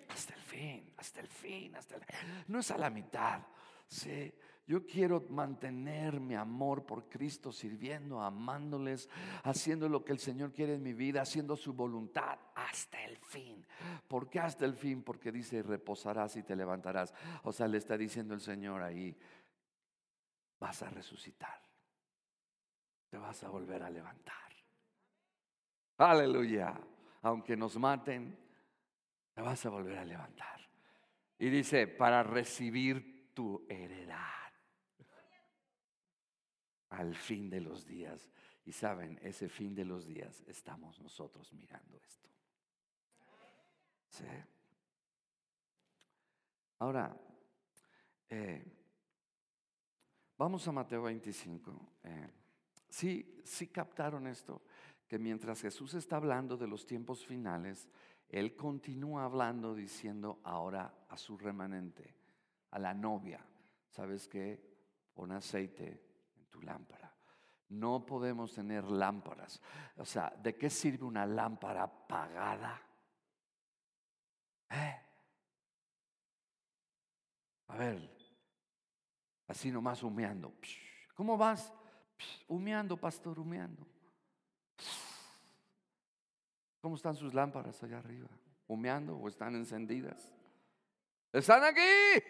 Hasta 0.09 0.35
el 0.35 0.41
fin, 0.41 0.95
hasta 0.97 1.21
el 1.21 1.29
fin, 1.29 1.77
hasta 1.77 1.97
el 1.97 2.03
No 2.47 2.61
es 2.61 2.71
a 2.71 2.79
la 2.79 2.91
mitad, 2.91 3.41
sí. 3.87 4.33
Yo 4.73 4.87
quiero 4.87 5.27
mantener 5.29 6.19
mi 6.19 6.35
amor 6.35 6.87
por 6.87 7.07
Cristo, 7.07 7.53
sirviendo, 7.53 8.23
amándoles, 8.23 9.07
haciendo 9.43 9.87
lo 9.87 10.03
que 10.03 10.13
el 10.13 10.19
Señor 10.19 10.51
quiere 10.51 10.77
en 10.77 10.83
mi 10.83 10.95
vida, 10.95 11.21
haciendo 11.21 11.59
su 11.59 11.75
voluntad 11.75 12.39
hasta 12.55 12.99
el 13.05 13.19
fin. 13.19 13.67
¿Por 14.09 14.31
qué 14.31 14.41
hasta 14.41 14.65
el 14.65 14.73
fin? 14.73 15.03
Porque 15.03 15.31
dice, 15.31 15.63
reposarás 15.63 16.37
y 16.37 16.43
te 16.43 16.57
levantarás. 16.57 17.13
O 17.43 17.53
sea, 17.53 17.69
le 17.69 17.77
está 17.77 17.99
diciendo 17.99 18.33
el 18.33 18.41
Señor 18.41 18.83
ahí, 18.83 19.15
vas 20.59 20.83
a 20.83 20.89
resucitar. 20.89 21.61
Te 23.11 23.19
vas 23.19 23.45
a 23.45 23.51
volver 23.51 23.83
a 23.83 23.91
levantar. 23.91 24.55
Aleluya. 25.99 26.81
Aunque 27.21 27.59
nos 27.59 27.77
maten, 27.77 28.39
te 29.35 29.43
vas 29.43 29.67
a 29.67 29.69
volver 29.69 29.99
a 29.99 30.05
levantar. 30.07 30.67
Y 31.39 31.51
dice, 31.51 31.89
para 31.89 32.23
recibir 32.23 33.35
tu 33.35 33.67
heredad 33.69 34.42
al 36.93 37.15
fin 37.15 37.49
de 37.49 37.61
los 37.61 37.87
días. 37.87 38.31
Y 38.65 38.73
saben, 38.73 39.19
ese 39.23 39.49
fin 39.49 39.75
de 39.75 39.85
los 39.85 40.07
días 40.07 40.43
estamos 40.47 41.01
nosotros 41.01 41.53
mirando 41.53 41.99
esto. 41.99 42.29
¿Sí? 44.09 44.25
Ahora, 46.79 47.17
eh, 48.29 48.65
vamos 50.37 50.67
a 50.69 50.73
Mateo 50.73 51.03
25. 51.03 51.93
Eh, 52.05 52.31
sí, 52.89 53.41
sí 53.45 53.69
captaron 53.69 54.27
esto, 54.27 54.63
que 55.09 55.19
mientras 55.19 55.61
Jesús 55.63 55.95
está 55.95 56.17
hablando 56.17 56.57
de 56.57 56.69
los 56.69 56.87
tiempos 56.87 57.25
finales, 57.25 57.89
Él 58.29 58.55
continúa 58.55 59.25
hablando 59.25 59.75
diciendo 59.75 60.41
ahora 60.45 61.07
a 61.09 61.17
su 61.17 61.37
remanente, 61.39 62.15
a 62.71 62.79
la 62.79 62.95
novia, 62.95 63.45
¿sabes 63.89 64.29
qué? 64.29 64.61
Pon 65.15 65.33
aceite 65.33 66.12
tu 66.53 66.63
lámpara. 66.63 67.13
No 67.71 68.05
podemos 68.05 68.53
tener 68.55 68.85
lámparas. 68.85 69.61
O 69.97 70.05
sea, 70.05 70.31
¿de 70.41 70.57
qué 70.57 70.69
sirve 70.69 71.05
una 71.05 71.27
lámpara 71.27 71.85
apagada? 71.85 72.81
¿Eh? 74.71 75.01
A 77.69 77.77
ver, 77.77 78.17
así 79.49 79.73
nomás 79.73 80.03
humeando. 80.03 80.55
¿Cómo 81.15 81.39
vas? 81.39 81.73
Humeando, 82.47 82.99
pastor, 82.99 83.41
humeando. 83.41 83.87
¿Cómo 86.83 86.97
están 86.97 87.17
sus 87.17 87.33
lámparas 87.33 87.83
allá 87.83 87.99
arriba? 87.99 88.29
¿Humeando 88.67 89.17
o 89.17 89.29
están 89.29 89.55
encendidas? 89.55 90.31
¿Están 91.33 91.65
aquí? 91.65 92.23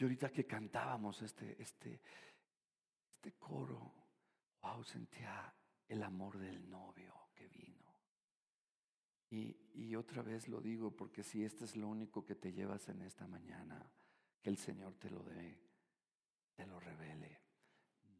Y 0.00 0.04
ahorita 0.04 0.30
que 0.30 0.46
cantábamos 0.46 1.20
este, 1.20 1.60
este, 1.60 2.00
este 3.12 3.32
coro, 3.34 3.92
wow, 4.62 4.82
sentía 4.82 5.54
el 5.86 6.02
amor 6.02 6.38
del 6.38 6.70
novio 6.70 7.28
que 7.34 7.46
vino. 7.48 7.94
Y, 9.28 9.54
y 9.74 9.94
otra 9.94 10.22
vez 10.22 10.48
lo 10.48 10.62
digo 10.62 10.96
porque 10.96 11.22
si 11.22 11.44
este 11.44 11.66
es 11.66 11.76
lo 11.76 11.86
único 11.86 12.24
que 12.24 12.34
te 12.34 12.50
llevas 12.50 12.88
en 12.88 13.02
esta 13.02 13.26
mañana, 13.26 13.92
que 14.40 14.48
el 14.48 14.56
Señor 14.56 14.94
te 14.94 15.10
lo 15.10 15.22
dé, 15.22 15.60
te 16.54 16.66
lo 16.66 16.80
revele. 16.80 17.42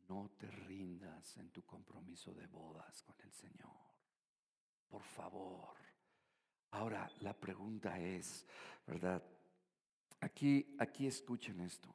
No 0.07 0.33
te 0.37 0.51
rindas 0.51 1.35
en 1.39 1.51
tu 1.51 1.65
compromiso 1.65 2.35
de 2.35 2.47
bodas 2.47 3.03
con 3.03 3.19
el 3.23 3.33
Señor. 3.33 3.95
Por 4.87 5.03
favor. 5.03 5.79
Ahora 6.73 7.11
la 7.21 7.33
pregunta 7.33 7.99
es, 7.99 8.45
¿verdad? 8.87 9.40
Aquí, 10.21 10.75
aquí 10.79 11.07
escuchen 11.07 11.61
esto. 11.61 11.95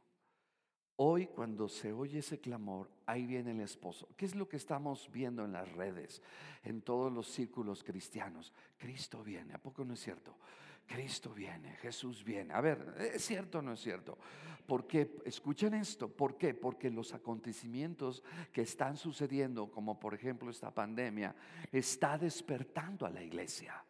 Hoy 0.98 1.28
cuando 1.28 1.68
se 1.68 1.92
oye 1.92 2.20
ese 2.20 2.40
clamor, 2.40 2.90
ahí 3.06 3.26
viene 3.26 3.52
el 3.52 3.60
esposo. 3.60 4.08
¿Qué 4.16 4.26
es 4.26 4.34
lo 4.34 4.48
que 4.48 4.56
estamos 4.56 5.10
viendo 5.12 5.44
en 5.44 5.52
las 5.52 5.70
redes, 5.74 6.22
en 6.64 6.82
todos 6.82 7.12
los 7.12 7.28
círculos 7.28 7.84
cristianos? 7.84 8.54
Cristo 8.78 9.22
viene, 9.22 9.54
¿a 9.54 9.58
poco 9.58 9.84
no 9.84 9.94
es 9.94 10.00
cierto? 10.00 10.38
Cristo 10.86 11.34
viene, 11.34 11.76
Jesús 11.78 12.24
viene. 12.24 12.54
A 12.54 12.62
ver, 12.62 12.96
¿es 13.14 13.26
cierto 13.26 13.60
o 13.60 13.62
no 13.62 13.74
es 13.74 13.82
cierto? 13.82 14.18
¿Por 14.66 14.88
qué? 14.88 15.18
Escuchen 15.26 15.74
esto. 15.74 16.08
¿Por 16.08 16.38
qué? 16.38 16.54
Porque 16.54 16.90
los 16.90 17.14
acontecimientos 17.14 18.24
que 18.54 18.62
están 18.62 18.96
sucediendo, 18.96 19.70
como 19.70 20.00
por 20.00 20.14
ejemplo 20.14 20.50
esta 20.50 20.74
pandemia, 20.74 21.36
está 21.72 22.18
despertando 22.18 23.06
a 23.06 23.10
la 23.10 23.22
iglesia 23.22 23.84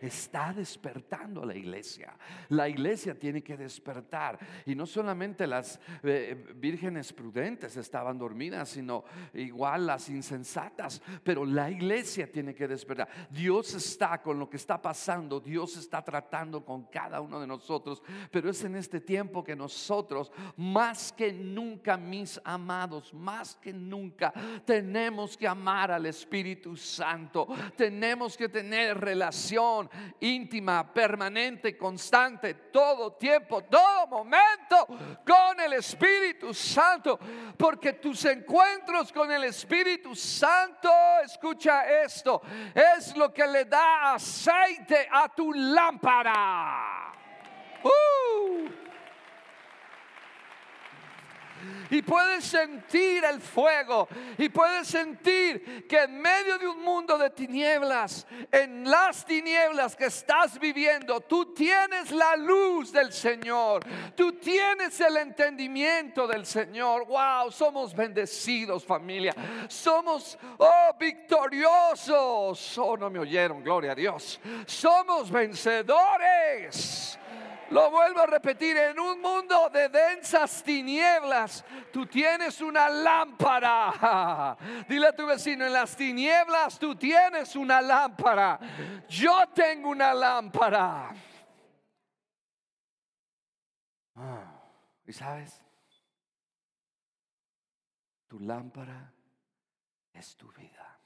está 0.00 0.52
despertando 0.52 1.44
la 1.44 1.54
iglesia. 1.54 2.16
La 2.48 2.68
iglesia 2.68 3.14
tiene 3.14 3.42
que 3.42 3.56
despertar. 3.56 4.38
Y 4.66 4.74
no 4.74 4.86
solamente 4.86 5.46
las 5.46 5.80
eh, 6.02 6.52
vírgenes 6.56 7.12
prudentes 7.12 7.76
estaban 7.76 8.18
dormidas, 8.18 8.70
sino 8.70 9.04
igual 9.34 9.86
las 9.86 10.08
insensatas. 10.08 11.02
Pero 11.22 11.44
la 11.44 11.70
iglesia 11.70 12.30
tiene 12.30 12.54
que 12.54 12.68
despertar. 12.68 13.08
Dios 13.30 13.74
está 13.74 14.20
con 14.22 14.38
lo 14.38 14.48
que 14.48 14.56
está 14.56 14.80
pasando. 14.80 15.40
Dios 15.40 15.76
está 15.76 16.02
tratando 16.02 16.64
con 16.64 16.84
cada 16.84 17.20
uno 17.20 17.40
de 17.40 17.46
nosotros. 17.46 18.02
Pero 18.30 18.50
es 18.50 18.62
en 18.64 18.76
este 18.76 19.00
tiempo 19.00 19.44
que 19.44 19.56
nosotros, 19.56 20.32
más 20.56 21.12
que 21.12 21.32
nunca, 21.32 21.96
mis 21.96 22.40
amados, 22.44 23.12
más 23.14 23.56
que 23.56 23.72
nunca, 23.72 24.32
tenemos 24.64 25.36
que 25.36 25.46
amar 25.46 25.90
al 25.90 26.06
Espíritu 26.06 26.76
Santo. 26.76 27.46
Tenemos 27.76 28.36
que 28.36 28.48
tener 28.48 28.98
íntima, 30.20 30.92
permanente, 30.92 31.76
constante, 31.76 32.54
todo 32.72 33.12
tiempo, 33.12 33.62
todo 33.62 34.06
momento 34.06 34.86
con 35.26 35.60
el 35.60 35.74
Espíritu 35.74 36.52
Santo. 36.52 37.18
Porque 37.56 37.94
tus 37.94 38.24
encuentros 38.24 39.12
con 39.12 39.30
el 39.30 39.44
Espíritu 39.44 40.14
Santo, 40.14 40.90
escucha 41.24 41.84
esto, 42.02 42.42
es 42.74 43.16
lo 43.16 43.32
que 43.32 43.46
le 43.46 43.64
da 43.64 44.14
aceite 44.14 45.08
a 45.10 45.28
tu 45.28 45.52
lámpara. 45.52 47.12
Uh. 47.82 48.19
Y 51.90 52.02
puedes 52.02 52.44
sentir 52.44 53.24
el 53.24 53.40
fuego 53.40 54.08
y 54.38 54.48
puedes 54.48 54.88
sentir 54.88 55.86
que 55.88 56.04
en 56.04 56.20
medio 56.20 56.58
de 56.58 56.68
un 56.68 56.82
mundo 56.82 57.18
de 57.18 57.30
tinieblas, 57.30 58.26
en 58.50 58.88
las 58.88 59.24
tinieblas 59.24 59.96
que 59.96 60.06
estás 60.06 60.58
viviendo, 60.58 61.20
tú 61.20 61.52
tienes 61.52 62.10
la 62.10 62.36
luz 62.36 62.92
del 62.92 63.12
Señor, 63.12 63.84
tú 64.14 64.32
tienes 64.34 65.00
el 65.00 65.16
entendimiento 65.16 66.26
del 66.26 66.46
Señor. 66.46 67.06
Wow, 67.06 67.50
somos 67.50 67.94
bendecidos 67.94 68.84
familia, 68.84 69.34
somos 69.68 70.38
oh 70.58 70.94
victoriosos. 70.98 72.78
Oh, 72.78 72.96
no 72.96 73.10
me 73.10 73.18
oyeron, 73.18 73.62
gloria 73.62 73.92
a 73.92 73.94
Dios. 73.94 74.40
Somos 74.66 75.30
vencedores. 75.30 77.18
Lo 77.70 77.90
vuelvo 77.90 78.20
a 78.20 78.26
repetir, 78.26 78.76
en 78.76 78.98
un 78.98 79.20
mundo 79.20 79.70
de 79.70 79.88
densas 79.88 80.62
tinieblas, 80.62 81.64
tú 81.92 82.04
tienes 82.04 82.60
una 82.60 82.88
lámpara. 82.88 84.56
Dile 84.88 85.06
a 85.06 85.14
tu 85.14 85.24
vecino, 85.26 85.64
en 85.64 85.72
las 85.72 85.96
tinieblas 85.96 86.78
tú 86.78 86.96
tienes 86.96 87.54
una 87.54 87.80
lámpara. 87.80 88.58
Yo 89.08 89.48
tengo 89.54 89.90
una 89.90 90.12
lámpara. 90.12 91.14
Ah, 94.16 94.60
¿Y 95.06 95.12
sabes? 95.12 95.62
Tu 98.26 98.40
lámpara 98.40 99.12
es 100.12 100.36
tu 100.36 100.52
vida. 100.52 101.00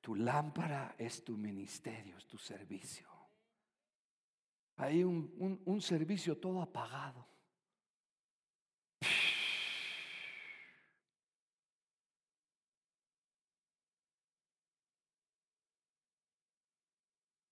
Tu 0.00 0.14
lámpara 0.14 0.94
es 0.98 1.24
tu 1.24 1.36
ministerio, 1.36 2.16
es 2.16 2.26
tu 2.26 2.38
servicio. 2.38 3.09
Hay 4.80 5.04
un, 5.04 5.60
un 5.66 5.80
servicio 5.82 6.38
todo 6.38 6.62
apagado. 6.62 7.26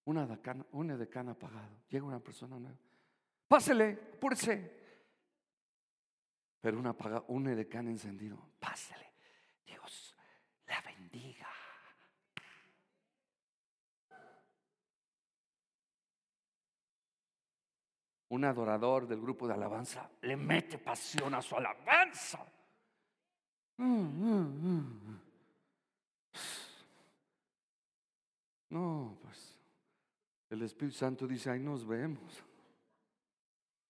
Una 0.06 0.26
decana, 0.26 0.64
una 0.72 0.96
decana 0.96 1.32
apagado. 1.32 1.82
Llega 1.90 2.06
una 2.06 2.18
persona 2.18 2.58
nueva. 2.58 2.78
Pásele, 3.46 3.94
púrese. 3.94 4.78
Pero 6.62 6.78
una, 6.78 6.96
un 7.26 7.46
edecán 7.48 7.88
encendido. 7.88 8.52
Pásele. 8.58 9.12
Dios 9.66 10.16
la 10.66 10.80
bendiga. 10.80 11.47
Un 18.30 18.44
adorador 18.44 19.06
del 19.06 19.20
grupo 19.20 19.46
de 19.46 19.54
alabanza 19.54 20.08
le 20.22 20.36
mete 20.36 20.78
pasión 20.78 21.34
a 21.34 21.42
su 21.42 21.56
alabanza. 21.56 22.44
No, 28.70 29.18
pues 29.22 29.58
el 30.50 30.62
Espíritu 30.62 30.96
Santo 30.96 31.26
dice, 31.26 31.50
ahí 31.50 31.60
nos 31.60 31.86
vemos. 31.86 32.44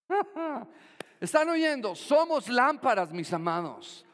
Están 1.20 1.48
oyendo, 1.48 1.94
somos 1.94 2.48
lámparas, 2.48 3.12
mis 3.12 3.32
amados. 3.32 4.04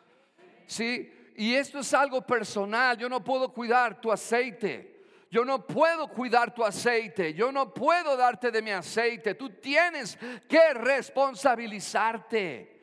¿Sí? 0.66 1.12
Y 1.37 1.54
esto 1.54 1.80
es 1.80 1.92
algo 1.92 2.22
personal. 2.22 2.96
Yo 2.96 3.08
no 3.08 3.22
puedo 3.22 3.52
cuidar 3.52 4.00
tu 4.00 4.10
aceite. 4.10 4.93
Yo 5.35 5.44
no 5.44 5.66
puedo 5.66 6.07
cuidar 6.07 6.55
tu 6.55 6.64
aceite. 6.64 7.35
Yo 7.35 7.51
no 7.51 7.75
puedo 7.75 8.16
darte 8.16 8.53
de 8.53 8.62
mi 8.62 8.70
aceite. 8.70 9.35
Tú 9.35 9.51
tienes 9.51 10.16
que 10.49 10.75
responsabilizarte. 10.75 12.73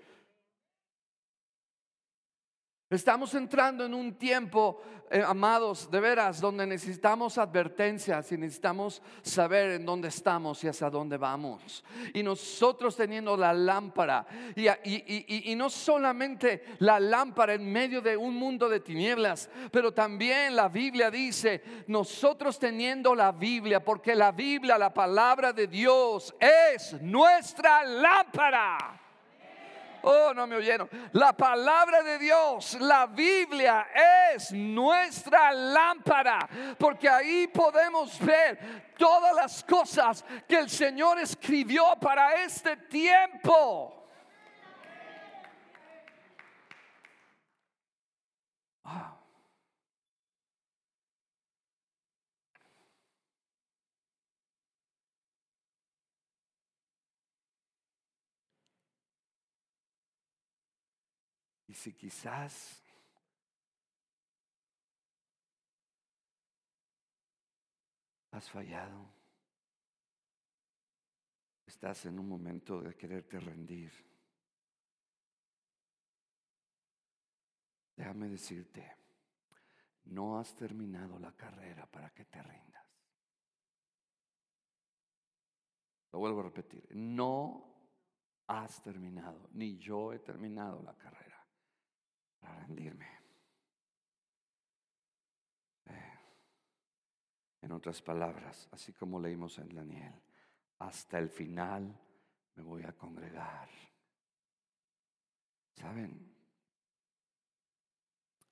Estamos 2.92 3.34
entrando 3.36 3.86
en 3.86 3.94
un 3.94 4.16
tiempo, 4.16 4.82
eh, 5.10 5.24
amados, 5.26 5.90
de 5.90 5.98
veras, 6.02 6.42
donde 6.42 6.68
necesitamos 6.68 7.38
advertencias 7.38 8.30
y 8.34 8.38
necesitamos 8.38 9.02
saber 9.22 9.72
en 9.72 9.86
dónde 9.86 10.10
estamos 10.10 10.62
y 10.66 10.68
hacia 10.68 10.90
dónde 10.90 11.16
vamos. 11.16 11.86
Y 12.14 12.22
nosotros 12.22 12.98
teniendo 12.98 13.38
la 13.38 13.54
lámpara, 13.54 14.28
y, 14.58 15.52
y 15.52 15.56
no 15.56 15.70
solamente 15.70 16.66
la 16.80 17.00
lámpara 17.00 17.54
en 17.54 17.72
medio 17.72 18.02
de 18.02 18.18
un 18.18 18.36
mundo 18.36 18.68
de 18.68 18.82
tinieblas, 18.82 19.50
pero 19.72 19.94
también 19.94 20.54
la 20.54 20.68
Biblia 20.68 21.10
dice, 21.10 21.64
nosotros 21.88 22.60
teniendo 22.60 23.16
la 23.16 23.32
Biblia, 23.32 23.82
porque 23.82 24.16
la 24.16 24.34
Biblia, 24.34 24.78
la 24.78 24.94
palabra 24.94 25.54
de 25.54 25.68
Dios, 25.68 26.36
es 26.42 27.02
nuestra 27.02 27.86
lámpara. 27.86 29.01
Oh, 30.04 30.34
no 30.34 30.48
me 30.48 30.56
oyeron. 30.56 30.90
La 31.14 31.34
palabra 31.34 32.02
de 32.04 32.18
Dios, 32.18 32.78
la 32.80 33.06
Biblia 33.06 33.88
es 34.34 34.52
nuestra 34.52 35.52
lámpara, 35.52 36.48
porque 36.78 37.08
ahí 37.08 37.48
podemos 37.48 38.20
ver 38.20 38.94
todas 38.98 39.36
las 39.36 39.64
cosas 39.64 40.26
que 40.48 40.58
el 40.58 40.70
Señor 40.70 41.20
escribió 41.20 41.96
para 42.00 42.44
este 42.44 42.78
tiempo. 42.78 44.08
Ah. 48.84 49.21
Si 61.82 61.94
quizás 61.94 62.84
has 68.30 68.50
fallado, 68.52 69.12
estás 71.66 72.06
en 72.06 72.20
un 72.20 72.30
momento 72.30 72.82
de 72.82 72.96
quererte 72.96 73.40
rendir, 73.40 73.92
déjame 77.96 78.30
decirte, 78.30 78.98
no 80.04 80.38
has 80.38 80.54
terminado 80.54 81.18
la 81.18 81.36
carrera 81.36 81.88
para 81.88 82.12
que 82.12 82.26
te 82.26 82.44
rindas. 82.44 82.86
Lo 86.12 86.20
vuelvo 86.20 86.42
a 86.42 86.44
repetir, 86.44 86.88
no 86.92 87.74
has 88.46 88.84
terminado, 88.84 89.50
ni 89.54 89.80
yo 89.80 90.14
he 90.14 90.20
terminado 90.20 90.84
la 90.84 90.96
carrera 90.96 91.21
para 92.42 92.60
rendirme. 92.66 93.08
Eh, 95.86 96.20
en 97.62 97.72
otras 97.72 98.02
palabras, 98.02 98.68
así 98.72 98.92
como 98.92 99.20
leímos 99.20 99.58
en 99.60 99.70
Daniel, 99.70 100.14
hasta 100.80 101.20
el 101.20 101.30
final 101.30 101.98
me 102.56 102.64
voy 102.64 102.84
a 102.84 102.92
congregar. 102.92 103.70
¿Saben? 105.76 106.36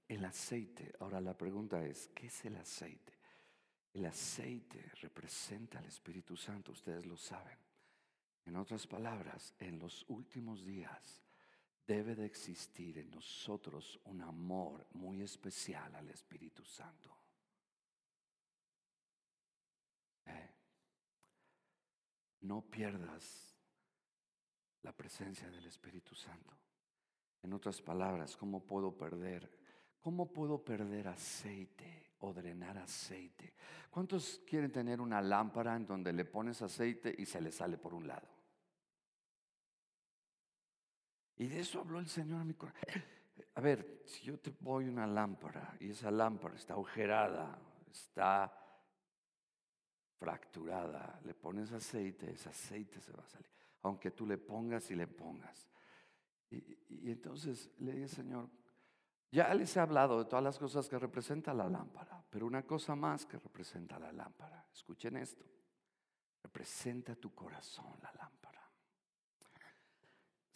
El 0.07 0.25
aceite, 0.25 0.93
ahora 0.99 1.19
la 1.21 1.37
pregunta 1.37 1.85
es, 1.85 2.09
¿qué 2.15 2.27
es 2.27 2.45
el 2.45 2.55
aceite? 2.55 3.13
El 3.93 4.05
aceite 4.05 4.91
representa 5.01 5.79
al 5.79 5.85
Espíritu 5.85 6.35
Santo, 6.35 6.71
ustedes 6.71 7.05
lo 7.05 7.17
saben. 7.17 7.57
En 8.45 8.55
otras 8.55 8.87
palabras, 8.87 9.53
en 9.59 9.77
los 9.77 10.05
últimos 10.09 10.65
días 10.65 11.21
debe 11.89 12.13
de 12.13 12.25
existir 12.27 12.99
en 12.99 13.09
nosotros 13.09 13.99
un 14.05 14.21
amor 14.21 14.85
muy 14.91 15.23
especial 15.23 15.95
al 15.95 16.07
Espíritu 16.11 16.63
Santo. 16.63 17.09
Eh, 20.27 20.53
no 22.41 22.61
pierdas 22.61 23.55
la 24.83 24.91
presencia 24.91 25.49
del 25.49 25.65
Espíritu 25.65 26.13
Santo. 26.13 26.55
En 27.41 27.53
otras 27.53 27.81
palabras, 27.81 28.37
¿cómo 28.37 28.63
puedo 28.67 28.95
perder? 28.95 29.49
¿Cómo 29.99 30.31
puedo 30.31 30.63
perder 30.63 31.07
aceite 31.07 32.11
o 32.19 32.31
drenar 32.31 32.77
aceite? 32.77 33.55
¿Cuántos 33.89 34.43
quieren 34.45 34.71
tener 34.71 35.01
una 35.01 35.23
lámpara 35.23 35.75
en 35.75 35.87
donde 35.87 36.13
le 36.13 36.25
pones 36.25 36.61
aceite 36.61 37.15
y 37.17 37.25
se 37.25 37.41
le 37.41 37.51
sale 37.51 37.79
por 37.79 37.95
un 37.95 38.05
lado? 38.07 38.38
Y 41.39 41.47
de 41.47 41.61
eso 41.61 41.79
habló 41.79 41.99
el 41.99 42.07
Señor 42.07 42.41
a 42.41 42.43
mi 42.43 42.53
corazón. 42.53 42.83
A 43.55 43.61
ver, 43.61 44.03
si 44.05 44.23
yo 44.23 44.37
te 44.37 44.53
voy 44.59 44.89
una 44.89 45.07
lámpara 45.07 45.75
y 45.79 45.89
esa 45.89 46.11
lámpara 46.11 46.55
está 46.55 46.73
agujerada, 46.73 47.57
está 47.89 48.53
fracturada, 50.17 51.19
le 51.23 51.33
pones 51.33 51.71
aceite, 51.71 52.31
ese 52.31 52.49
aceite 52.49 52.99
se 52.99 53.13
va 53.13 53.23
a 53.23 53.27
salir, 53.27 53.49
aunque 53.83 54.11
tú 54.11 54.27
le 54.27 54.37
pongas 54.37 54.91
y 54.91 54.95
le 54.95 55.07
pongas. 55.07 55.69
Y, 56.49 57.09
entonces 57.09 57.71
le 57.79 57.93
dije, 57.93 58.09
Señor, 58.09 58.49
ya 59.31 59.53
les 59.53 59.75
he 59.77 59.79
hablado 59.79 60.19
de 60.19 60.25
todas 60.25 60.43
las 60.43 60.59
cosas 60.59 60.89
que 60.89 60.99
representa 60.99 61.53
la 61.53 61.69
lámpara, 61.69 62.21
pero 62.29 62.47
una 62.47 62.63
cosa 62.63 62.95
más 62.95 63.25
que 63.25 63.37
representa 63.37 63.97
la 63.97 64.11
lámpara, 64.11 64.67
escuchen 64.73 65.15
esto, 65.15 65.45
representa 66.43 67.15
tu 67.15 67.33
corazón 67.33 67.97
la 68.01 68.11
lámpara. 68.11 68.48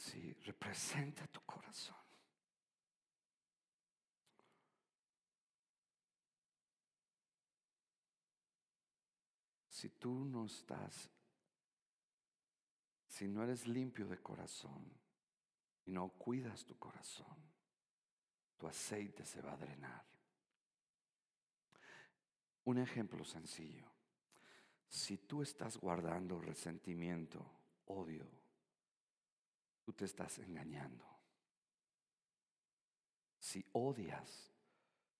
Si 0.03 0.33
representa 0.33 1.25
tu 1.27 1.39
corazón. 1.45 1.95
Si 9.69 9.91
tú 9.91 10.25
no 10.25 10.45
estás, 10.45 11.09
si 13.07 13.29
no 13.29 13.43
eres 13.43 13.65
limpio 13.65 14.05
de 14.05 14.21
corazón 14.21 14.91
y 15.85 15.91
no 15.93 16.09
cuidas 16.09 16.65
tu 16.65 16.77
corazón, 16.77 17.37
tu 18.57 18.67
aceite 18.67 19.23
se 19.23 19.41
va 19.41 19.53
a 19.53 19.57
drenar. 19.57 20.05
Un 22.65 22.77
ejemplo 22.77 23.23
sencillo. 23.23 23.89
Si 24.89 25.17
tú 25.19 25.41
estás 25.41 25.77
guardando 25.77 26.39
resentimiento, 26.39 27.49
odio, 27.85 28.42
tú 29.83 29.93
te 29.93 30.05
estás 30.05 30.39
engañando. 30.39 31.05
Si 33.37 33.63
odias, 33.73 34.51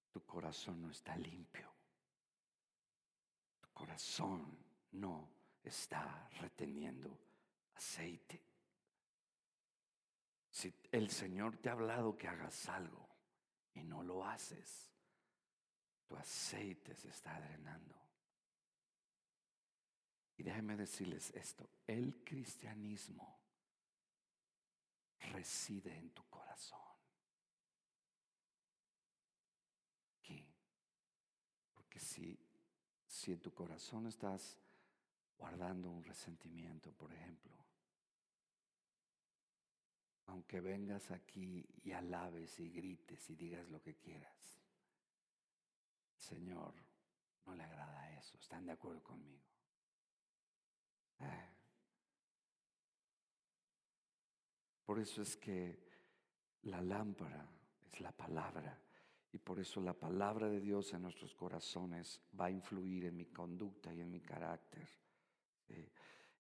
tu 0.10 0.26
corazón 0.26 0.82
no 0.82 0.90
está 0.90 1.16
limpio. 1.18 1.70
Tu 3.60 3.70
corazón 3.74 4.58
no 4.94 5.30
está 5.64 6.30
reteniendo 6.40 7.20
aceite. 7.74 8.42
Si 10.50 10.74
el 10.92 11.10
Señor 11.10 11.58
te 11.58 11.70
ha 11.70 11.74
hablado 11.74 12.16
que 12.16 12.28
hagas 12.28 12.70
algo 12.70 13.10
y 13.74 13.84
no 13.84 14.04
lo 14.04 14.26
haces, 14.26 14.92
tu 16.08 16.16
aceite 16.16 16.96
se 16.96 17.10
está 17.10 17.40
drenando. 17.42 18.00
Y 20.38 20.44
déjenme 20.44 20.78
decirles 20.78 21.32
esto, 21.32 21.70
el 21.88 22.24
cristianismo 22.24 23.43
reside 25.32 25.98
en 25.98 26.10
tu 26.12 26.24
corazón. 26.30 26.80
Aquí. 30.20 30.48
Porque 31.74 32.00
si, 32.00 32.40
si 33.08 33.32
en 33.32 33.42
tu 33.42 33.54
corazón 33.54 34.08
estás 34.08 34.58
guardando 35.38 35.90
un 35.90 36.04
resentimiento, 36.04 36.92
por 36.94 37.12
ejemplo, 37.14 37.54
aunque 40.28 40.62
vengas 40.62 41.12
aquí 41.12 41.66
y 41.84 41.92
alabes 41.92 42.60
y 42.60 42.72
grites 42.72 43.30
y 43.30 43.36
digas 43.36 43.68
lo 43.70 43.82
que 43.82 43.96
quieras, 43.96 44.62
Señor 46.18 46.74
no 47.46 47.56
le 47.56 47.64
agrada 47.64 48.18
eso. 48.18 48.38
¿Están 48.38 48.66
de 48.66 48.72
acuerdo 48.72 49.04
conmigo? 49.04 49.44
Eh. 51.20 51.53
Por 54.86 55.00
eso 55.00 55.22
es 55.22 55.38
que 55.38 55.80
la 56.64 56.82
lámpara 56.82 57.48
es 57.92 58.02
la 58.02 58.12
palabra 58.12 58.80
y 59.32 59.40
por 59.40 59.60
eso 59.60 59.82
la 59.82 59.94
palabra 59.94 60.48
de 60.48 60.60
Dios 60.60 60.94
en 60.94 61.02
nuestros 61.02 61.34
corazones 61.34 62.22
va 62.40 62.46
a 62.46 62.52
influir 62.52 63.06
en 63.06 63.18
mi 63.18 63.26
conducta 63.26 63.94
y 63.94 64.02
en 64.02 64.12
mi 64.12 64.22
carácter. 64.22 64.88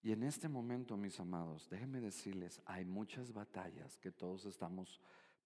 Y 0.03 0.11
en 0.11 0.23
este 0.23 0.49
momento, 0.49 0.97
mis 0.97 1.19
amados, 1.19 1.69
déjenme 1.69 2.01
decirles, 2.01 2.61
hay 2.65 2.83
muchas 2.83 3.31
batallas 3.31 3.97
que 3.97 4.11
todos 4.11 4.45
estamos 4.45 4.99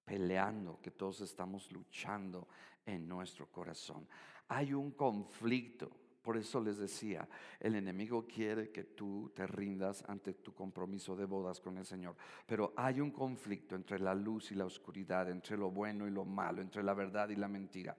peleando, 0.04 0.82
que 0.82 0.92
todos 0.92 1.22
estamos 1.22 1.72
luchando 1.72 2.48
en 2.86 3.08
nuestro 3.08 3.52
corazón. 3.52 4.08
Hay 4.48 4.74
un 4.74 4.92
conflicto. 4.92 5.92
Por 6.28 6.36
eso 6.36 6.60
les 6.60 6.78
decía, 6.78 7.26
el 7.58 7.76
enemigo 7.76 8.28
quiere 8.28 8.70
que 8.70 8.84
tú 8.84 9.32
te 9.34 9.48
rindas 9.48 10.04
ante 10.10 10.34
tu 10.34 10.54
compromiso 10.54 11.16
de 11.16 11.24
bodas 11.24 11.62
con 11.62 11.78
el 11.78 11.86
Señor. 11.86 12.18
Pero 12.46 12.74
hay 12.76 13.00
un 13.00 13.12
conflicto 13.12 13.76
entre 13.78 13.98
la 13.98 14.14
luz 14.14 14.52
y 14.52 14.56
la 14.56 14.66
oscuridad, 14.66 15.30
entre 15.30 15.56
lo 15.56 15.72
bueno 15.72 16.06
y 16.06 16.12
lo 16.12 16.26
malo, 16.26 16.62
entre 16.62 16.84
la 16.84 16.94
verdad 16.94 17.30
y 17.30 17.38
la 17.38 17.48
mentira. 17.48 17.96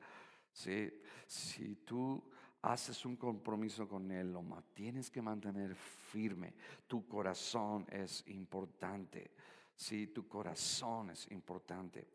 Si 0.52 1.74
tú 1.86 2.22
haces 2.60 3.02
un 3.06 3.16
compromiso 3.16 3.88
con 3.88 4.12
Él, 4.12 4.30
lo 4.30 4.44
tienes 4.74 5.10
que 5.10 5.22
mantener 5.22 5.74
firme. 5.74 6.52
Tu 6.86 7.08
corazón 7.08 7.86
es 7.88 8.28
importante. 8.28 9.30
Sí, 9.74 10.08
tu 10.08 10.28
corazón 10.28 11.08
es 11.08 11.30
importante. 11.30 12.06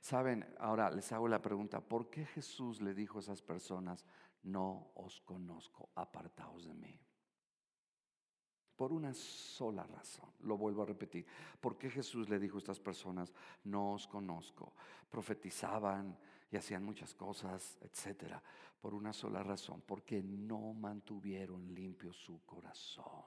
Saben, 0.00 0.46
ahora 0.60 0.92
les 0.92 1.10
hago 1.10 1.26
la 1.26 1.42
pregunta, 1.42 1.80
¿por 1.80 2.08
qué 2.08 2.24
Jesús 2.24 2.80
le 2.80 2.94
dijo 2.94 3.18
a 3.18 3.22
esas 3.22 3.42
personas, 3.42 4.04
no 4.46 4.92
os 4.94 5.20
conozco, 5.20 5.90
apartaos 5.94 6.64
de 6.66 6.74
mí? 6.74 7.00
Por 8.76 8.92
una 8.92 9.14
sola 9.14 9.84
razón, 9.84 10.30
lo 10.40 10.56
vuelvo 10.56 10.82
a 10.82 10.86
repetir. 10.86 11.26
¿Por 11.60 11.78
qué 11.78 11.90
Jesús 11.90 12.28
le 12.28 12.38
dijo 12.38 12.56
a 12.56 12.58
estas 12.58 12.78
personas, 12.78 13.32
no 13.64 13.94
os 13.94 14.06
conozco? 14.06 14.74
Profetizaban 15.10 16.16
y 16.50 16.56
hacían 16.56 16.84
muchas 16.84 17.14
cosas, 17.14 17.78
etcétera. 17.80 18.42
Por 18.80 18.92
una 18.92 19.12
sola 19.12 19.42
razón, 19.42 19.82
porque 19.86 20.22
no 20.22 20.74
mantuvieron 20.74 21.74
limpio 21.74 22.12
su 22.12 22.44
corazón. 22.44 23.24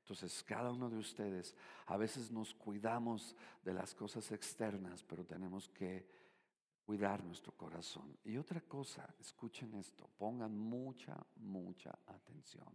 Entonces, 0.00 0.42
cada 0.44 0.70
uno 0.70 0.90
de 0.90 0.98
ustedes, 0.98 1.56
a 1.86 1.96
veces 1.96 2.30
nos 2.30 2.52
cuidamos 2.54 3.34
de 3.64 3.72
las 3.72 3.94
cosas 3.94 4.30
externas, 4.32 5.02
pero 5.02 5.24
tenemos 5.24 5.70
que 5.70 6.21
cuidar 6.82 7.24
nuestro 7.24 7.52
corazón. 7.52 8.18
Y 8.24 8.36
otra 8.36 8.60
cosa, 8.60 9.08
escuchen 9.18 9.74
esto, 9.74 10.08
pongan 10.18 10.56
mucha, 10.56 11.16
mucha 11.36 11.98
atención 12.06 12.68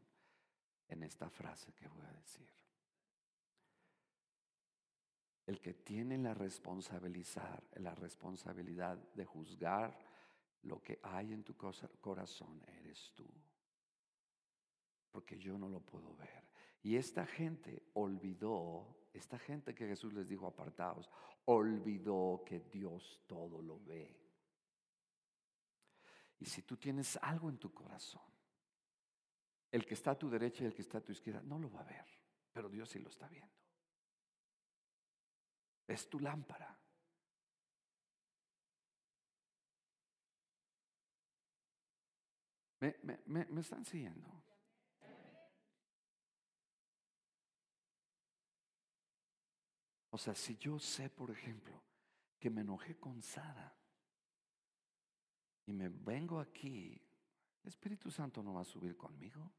en 0.88 1.04
esta 1.04 1.30
frase 1.30 1.74
que 1.74 1.88
voy 1.88 2.06
a 2.06 2.14
decir. 2.14 2.50
El 5.46 5.62
que 5.62 5.74
tiene 5.76 6.18
la 6.18 6.34
responsabilizar, 6.34 7.64
la 7.76 7.96
responsabilidad 7.96 8.98
de 9.14 9.26
juzgar 9.26 9.98
lo 10.64 10.82
que 10.82 11.00
hay 11.04 11.34
en 11.34 11.44
tu 11.44 11.56
corazón 11.56 12.62
eres 12.80 13.14
tú. 13.16 13.26
Porque 15.12 15.38
yo 15.38 15.58
no 15.58 15.70
lo 15.70 15.80
puedo 15.80 16.14
ver. 16.16 16.44
Y 16.84 16.96
esta 16.96 17.26
gente 17.26 17.84
olvidó, 17.94 19.07
esta 19.18 19.38
gente 19.40 19.74
que 19.74 19.88
Jesús 19.88 20.14
les 20.14 20.28
dijo 20.28 20.48
apartados, 20.48 21.10
olvidó 21.46 22.44
que 22.46 22.60
Dios 22.60 23.22
todo 23.28 23.62
lo 23.62 23.80
ve. 23.84 24.16
Y 26.40 26.46
si 26.46 26.62
tú 26.62 26.78
tienes 26.78 27.18
algo 27.22 27.50
en 27.50 27.58
tu 27.58 27.74
corazón, 27.74 28.22
el 29.72 29.86
que 29.86 29.94
está 29.94 30.12
a 30.12 30.20
tu 30.20 30.30
derecha 30.30 30.64
y 30.64 30.68
el 30.68 30.74
que 30.74 30.82
está 30.82 31.00
a 31.00 31.04
tu 31.04 31.12
izquierda 31.12 31.42
no 31.42 31.60
lo 31.60 31.72
va 31.72 31.82
a 31.82 31.86
ver, 31.86 32.06
pero 32.52 32.70
Dios 32.70 32.90
sí 32.90 33.00
lo 33.00 33.10
está 33.10 33.28
viendo. 33.28 33.54
Es 35.88 36.10
tu 36.10 36.20
lámpara. 36.20 36.78
¿Me, 42.80 42.96
me, 43.04 43.46
me 43.46 43.62
están 43.62 43.84
siguiendo? 43.84 44.47
O 50.18 50.20
sea, 50.20 50.34
si 50.34 50.58
yo 50.58 50.80
sé, 50.80 51.12
por 51.12 51.30
ejemplo, 51.30 51.80
que 52.40 52.50
me 52.50 52.62
enojé 52.62 52.98
con 52.98 53.22
Sara 53.22 53.72
y 55.68 55.72
me 55.72 55.90
vengo 55.90 56.40
aquí, 56.40 57.00
¿el 57.62 57.68
Espíritu 57.68 58.10
Santo 58.10 58.42
no 58.42 58.56
va 58.56 58.62
a 58.62 58.66
subir 58.66 58.98
conmigo? 58.98 59.54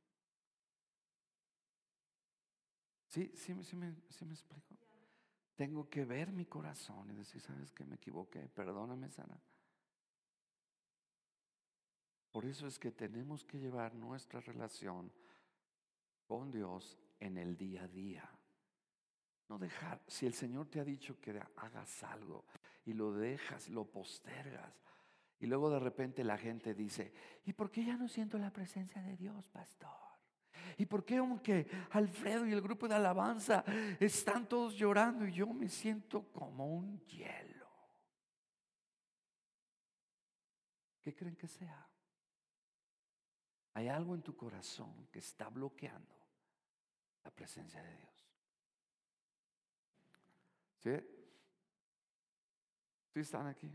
¿Sí? 3.06 3.30
¿Sí, 3.36 3.54
sí, 3.62 3.76
me, 3.76 3.94
sí 4.08 4.24
me 4.24 4.34
explico? 4.34 4.76
Tengo 5.54 5.88
que 5.88 6.04
ver 6.04 6.32
mi 6.32 6.46
corazón 6.46 7.08
y 7.08 7.14
decir, 7.14 7.40
¿sabes 7.40 7.70
qué? 7.70 7.84
Me 7.84 7.94
equivoqué, 7.94 8.48
perdóname, 8.48 9.08
Sara. 9.10 9.40
Por 12.32 12.44
eso 12.44 12.66
es 12.66 12.80
que 12.80 12.90
tenemos 12.90 13.44
que 13.44 13.60
llevar 13.60 13.94
nuestra 13.94 14.40
relación 14.40 15.12
con 16.26 16.50
Dios 16.50 16.98
en 17.20 17.38
el 17.38 17.56
día 17.56 17.84
a 17.84 17.88
día. 17.88 18.37
No 19.48 19.58
dejar, 19.58 20.02
si 20.06 20.26
el 20.26 20.34
Señor 20.34 20.68
te 20.68 20.80
ha 20.80 20.84
dicho 20.84 21.18
que 21.20 21.40
hagas 21.56 22.02
algo 22.02 22.44
y 22.84 22.92
lo 22.92 23.12
dejas, 23.12 23.68
lo 23.68 23.84
postergas, 23.90 24.82
y 25.40 25.46
luego 25.46 25.70
de 25.70 25.78
repente 25.78 26.24
la 26.24 26.36
gente 26.36 26.74
dice, 26.74 27.12
¿y 27.44 27.52
por 27.52 27.70
qué 27.70 27.84
ya 27.84 27.96
no 27.96 28.08
siento 28.08 28.38
la 28.38 28.52
presencia 28.52 29.00
de 29.02 29.16
Dios, 29.16 29.48
pastor? 29.48 29.90
¿Y 30.76 30.86
por 30.86 31.04
qué 31.04 31.16
aunque 31.16 31.66
Alfredo 31.90 32.46
y 32.46 32.52
el 32.52 32.60
grupo 32.60 32.88
de 32.88 32.96
alabanza 32.96 33.64
están 34.00 34.48
todos 34.48 34.74
llorando 34.74 35.26
y 35.26 35.32
yo 35.32 35.46
me 35.46 35.68
siento 35.68 36.30
como 36.32 36.66
un 36.66 37.00
hielo? 37.06 37.68
¿Qué 41.00 41.14
creen 41.14 41.36
que 41.36 41.48
sea? 41.48 41.88
Hay 43.74 43.88
algo 43.88 44.14
en 44.14 44.22
tu 44.22 44.36
corazón 44.36 45.06
que 45.10 45.20
está 45.20 45.48
bloqueando 45.48 46.16
la 47.22 47.30
presencia 47.30 47.82
de 47.82 47.96
Dios. 47.96 48.17
¿Sí? 50.78 50.90
¿Sí 53.12 53.20
están 53.20 53.46
aquí? 53.46 53.70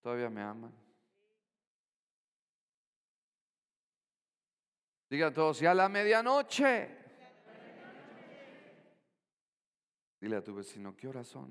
¿Todavía 0.00 0.30
me 0.30 0.42
aman? 0.42 0.72
Digan 5.08 5.34
todos, 5.34 5.58
ya 5.58 5.74
la 5.74 5.88
medianoche. 5.88 6.96
Dile 10.20 10.36
a 10.36 10.44
tu 10.44 10.54
vecino, 10.54 10.96
¿qué 10.96 11.08
horas 11.08 11.26
son? 11.26 11.50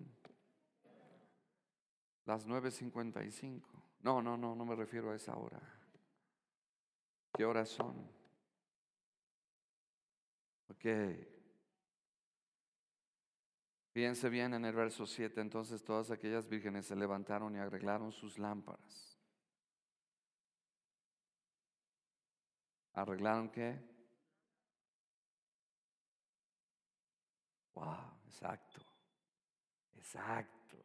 Las 2.26 2.48
9.55. 2.48 3.64
No, 4.02 4.22
no, 4.22 4.38
no, 4.38 4.56
no 4.56 4.66
me 4.66 4.76
refiero 4.76 5.12
a 5.12 5.16
esa 5.16 5.36
hora. 5.36 5.60
¿Qué 7.34 7.44
horas 7.44 7.70
son? 7.70 8.10
Ok. 10.70 11.39
Fíjense 13.92 14.30
bien 14.30 14.54
en 14.54 14.66
el 14.66 14.76
verso 14.76 15.06
7, 15.06 15.42
entonces 15.42 15.84
todas 15.84 16.12
aquellas 16.12 16.48
vírgenes 16.48 16.86
se 16.86 16.96
levantaron 16.96 17.56
y 17.56 17.60
arreglaron 17.60 18.12
sus 18.12 18.38
lámparas. 18.38 19.18
¿Arreglaron 22.94 23.50
qué? 23.50 23.80
Wow, 27.74 28.20
exacto. 28.28 28.82
Exacto. 29.98 30.78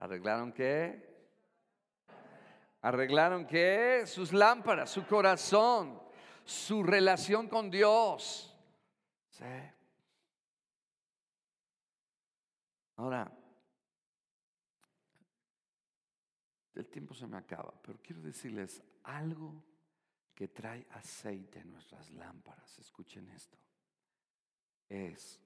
¿Arreglaron 0.00 0.52
qué? 0.52 1.08
¿Arreglaron 2.80 3.46
qué? 3.46 4.04
Sus 4.06 4.32
lámparas, 4.32 4.90
su 4.90 5.06
corazón, 5.06 6.00
su 6.44 6.82
relación 6.82 7.48
con 7.48 7.70
Dios. 7.70 8.56
¿Sí? 9.30 9.44
Ahora, 12.98 13.32
el 16.74 16.88
tiempo 16.88 17.14
se 17.14 17.28
me 17.28 17.36
acaba, 17.36 17.72
pero 17.80 18.00
quiero 18.02 18.22
decirles 18.22 18.82
algo 19.04 19.64
que 20.34 20.48
trae 20.48 20.84
aceite 20.90 21.60
en 21.60 21.70
nuestras 21.70 22.10
lámparas. 22.10 22.76
Escuchen 22.80 23.28
esto. 23.28 23.56
Es 24.88 25.40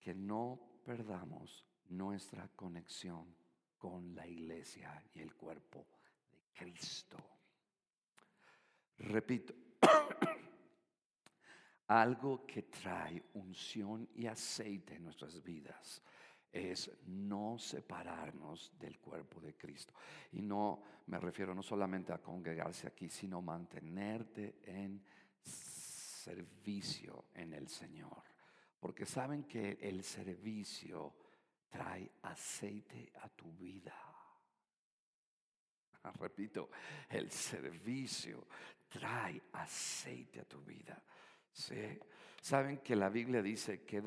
que 0.00 0.14
no 0.14 0.80
perdamos 0.82 1.66
nuestra 1.90 2.48
conexión 2.48 3.36
con 3.76 4.14
la 4.14 4.26
iglesia 4.26 5.04
y 5.12 5.20
el 5.20 5.34
cuerpo 5.34 5.86
de 6.30 6.42
Cristo. 6.54 7.18
Repito, 8.96 9.52
algo 11.88 12.46
que 12.46 12.62
trae 12.62 13.22
unción 13.34 14.08
y 14.14 14.26
aceite 14.26 14.94
en 14.94 15.04
nuestras 15.04 15.42
vidas 15.42 16.02
es 16.54 16.90
no 17.06 17.58
separarnos 17.58 18.72
del 18.78 18.98
cuerpo 19.00 19.40
de 19.40 19.54
Cristo. 19.54 19.92
Y 20.32 20.42
no 20.42 20.82
me 21.06 21.18
refiero 21.18 21.54
no 21.54 21.62
solamente 21.62 22.12
a 22.12 22.18
congregarse 22.18 22.86
aquí, 22.86 23.08
sino 23.08 23.42
mantenerte 23.42 24.60
en 24.62 25.02
servicio 25.42 27.26
en 27.34 27.52
el 27.52 27.68
Señor. 27.68 28.22
Porque 28.78 29.04
saben 29.04 29.44
que 29.44 29.78
el 29.80 30.04
servicio 30.04 31.14
trae 31.68 32.10
aceite 32.22 33.12
a 33.20 33.28
tu 33.28 33.52
vida. 33.52 33.94
Repito, 36.20 36.70
el 37.08 37.30
servicio 37.30 38.46
trae 38.88 39.42
aceite 39.52 40.40
a 40.40 40.44
tu 40.44 40.60
vida. 40.62 41.02
Sí. 41.52 41.98
Saben 42.44 42.80
que 42.80 42.94
la 42.94 43.08
Biblia 43.08 43.40
dice 43.40 43.84
que 43.84 44.02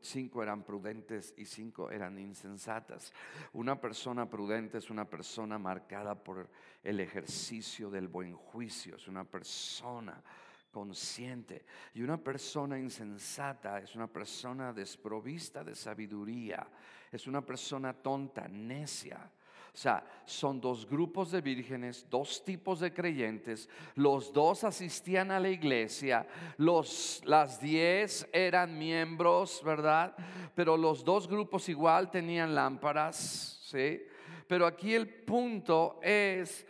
cinco 0.00 0.42
eran 0.42 0.62
prudentes 0.62 1.34
y 1.36 1.44
cinco 1.44 1.90
eran 1.90 2.18
insensatas. 2.18 3.12
Una 3.52 3.78
persona 3.78 4.30
prudente 4.30 4.78
es 4.78 4.88
una 4.88 5.04
persona 5.04 5.58
marcada 5.58 6.14
por 6.14 6.48
el 6.82 7.00
ejercicio 7.00 7.90
del 7.90 8.08
buen 8.08 8.34
juicio, 8.34 8.96
es 8.96 9.08
una 9.08 9.24
persona 9.24 10.22
consciente. 10.70 11.66
Y 11.92 12.00
una 12.00 12.16
persona 12.16 12.78
insensata 12.78 13.80
es 13.80 13.94
una 13.94 14.06
persona 14.06 14.72
desprovista 14.72 15.62
de 15.62 15.74
sabiduría, 15.74 16.66
es 17.10 17.26
una 17.26 17.44
persona 17.44 17.92
tonta, 17.92 18.48
necia. 18.48 19.30
O 19.74 19.76
sea, 19.76 20.04
son 20.26 20.60
dos 20.60 20.86
grupos 20.86 21.30
de 21.30 21.40
vírgenes, 21.40 22.06
dos 22.10 22.44
tipos 22.44 22.80
de 22.80 22.92
creyentes, 22.92 23.70
los 23.94 24.30
dos 24.30 24.64
asistían 24.64 25.30
a 25.30 25.40
la 25.40 25.48
iglesia, 25.48 26.26
los, 26.58 27.22
las 27.24 27.58
diez 27.58 28.28
eran 28.34 28.78
miembros, 28.78 29.62
¿verdad? 29.64 30.14
Pero 30.54 30.76
los 30.76 31.02
dos 31.02 31.26
grupos 31.26 31.70
igual 31.70 32.10
tenían 32.10 32.54
lámparas, 32.54 33.60
¿sí? 33.64 34.02
Pero 34.46 34.66
aquí 34.66 34.92
el 34.92 35.08
punto 35.08 35.98
es 36.02 36.66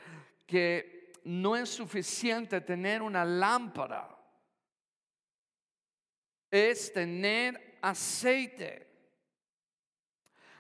que 0.47 1.11
no 1.25 1.57
es 1.57 1.71
suficiente 1.71 2.61
tener 2.61 3.03
una 3.03 3.25
lámpara, 3.25 4.17
es 6.49 6.93
tener 6.93 7.79
aceite. 7.83 8.92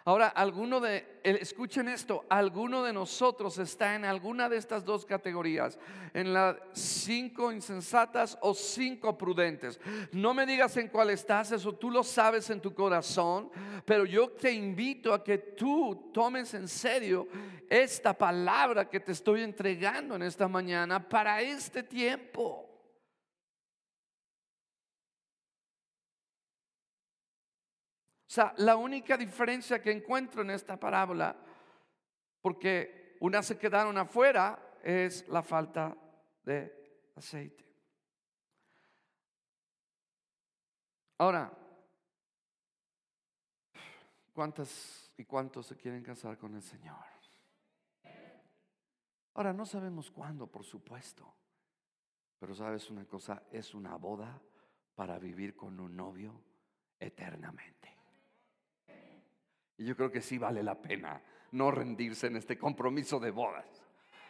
Ahora, 0.04 0.28
alguno 0.28 0.80
de, 0.80 1.20
escuchen 1.22 1.86
esto, 1.88 2.24
alguno 2.28 2.82
de 2.82 2.92
nosotros 2.92 3.56
está 3.58 3.94
en 3.94 4.04
alguna 4.04 4.48
de 4.48 4.56
estas 4.56 4.84
dos 4.84 5.06
categorías, 5.06 5.78
en 6.12 6.32
las 6.32 6.56
cinco 6.72 7.52
insensatas 7.52 8.36
o 8.40 8.52
cinco 8.52 9.16
prudentes. 9.16 9.78
No 10.10 10.34
me 10.34 10.44
digas 10.44 10.76
en 10.76 10.88
cuál 10.88 11.10
estás, 11.10 11.52
eso 11.52 11.72
tú 11.74 11.88
lo 11.90 12.02
sabes 12.02 12.50
en 12.50 12.60
tu 12.60 12.74
corazón, 12.74 13.48
pero 13.84 14.04
yo 14.04 14.30
te 14.30 14.50
invito 14.50 15.14
a 15.14 15.22
que 15.22 15.38
tú 15.38 16.10
tomes 16.12 16.52
en 16.54 16.66
serio 16.66 17.28
esta 17.70 18.12
palabra 18.12 18.90
que 18.90 18.98
te 18.98 19.12
estoy 19.12 19.42
entregando 19.42 20.16
en 20.16 20.22
esta 20.22 20.48
mañana 20.48 21.08
para 21.08 21.40
este 21.40 21.84
tiempo. 21.84 22.71
Sea, 28.34 28.54
la 28.56 28.76
única 28.76 29.18
diferencia 29.18 29.82
que 29.82 29.92
encuentro 29.92 30.40
en 30.40 30.48
esta 30.48 30.80
parábola, 30.80 31.36
porque 32.40 33.18
unas 33.20 33.44
se 33.44 33.58
quedaron 33.58 33.98
afuera, 33.98 34.78
es 34.82 35.28
la 35.28 35.42
falta 35.42 35.94
de 36.42 37.12
aceite. 37.14 37.62
Ahora, 41.18 41.52
¿cuántas 44.32 45.12
y 45.18 45.26
cuántos 45.26 45.66
se 45.66 45.76
quieren 45.76 46.02
casar 46.02 46.38
con 46.38 46.54
el 46.54 46.62
Señor? 46.62 47.04
Ahora, 49.34 49.52
no 49.52 49.66
sabemos 49.66 50.10
cuándo, 50.10 50.46
por 50.46 50.64
supuesto, 50.64 51.34
pero 52.38 52.54
sabes 52.54 52.88
una 52.88 53.04
cosa, 53.04 53.42
es 53.50 53.74
una 53.74 53.94
boda 53.96 54.40
para 54.94 55.18
vivir 55.18 55.54
con 55.54 55.78
un 55.78 55.94
novio 55.94 56.42
eternamente. 56.98 57.91
Y 59.82 59.84
yo 59.84 59.96
creo 59.96 60.12
que 60.12 60.20
sí 60.20 60.38
vale 60.38 60.62
la 60.62 60.80
pena 60.80 61.20
no 61.50 61.72
rendirse 61.72 62.28
en 62.28 62.36
este 62.36 62.56
compromiso 62.56 63.18
de 63.18 63.32
bodas. 63.32 63.66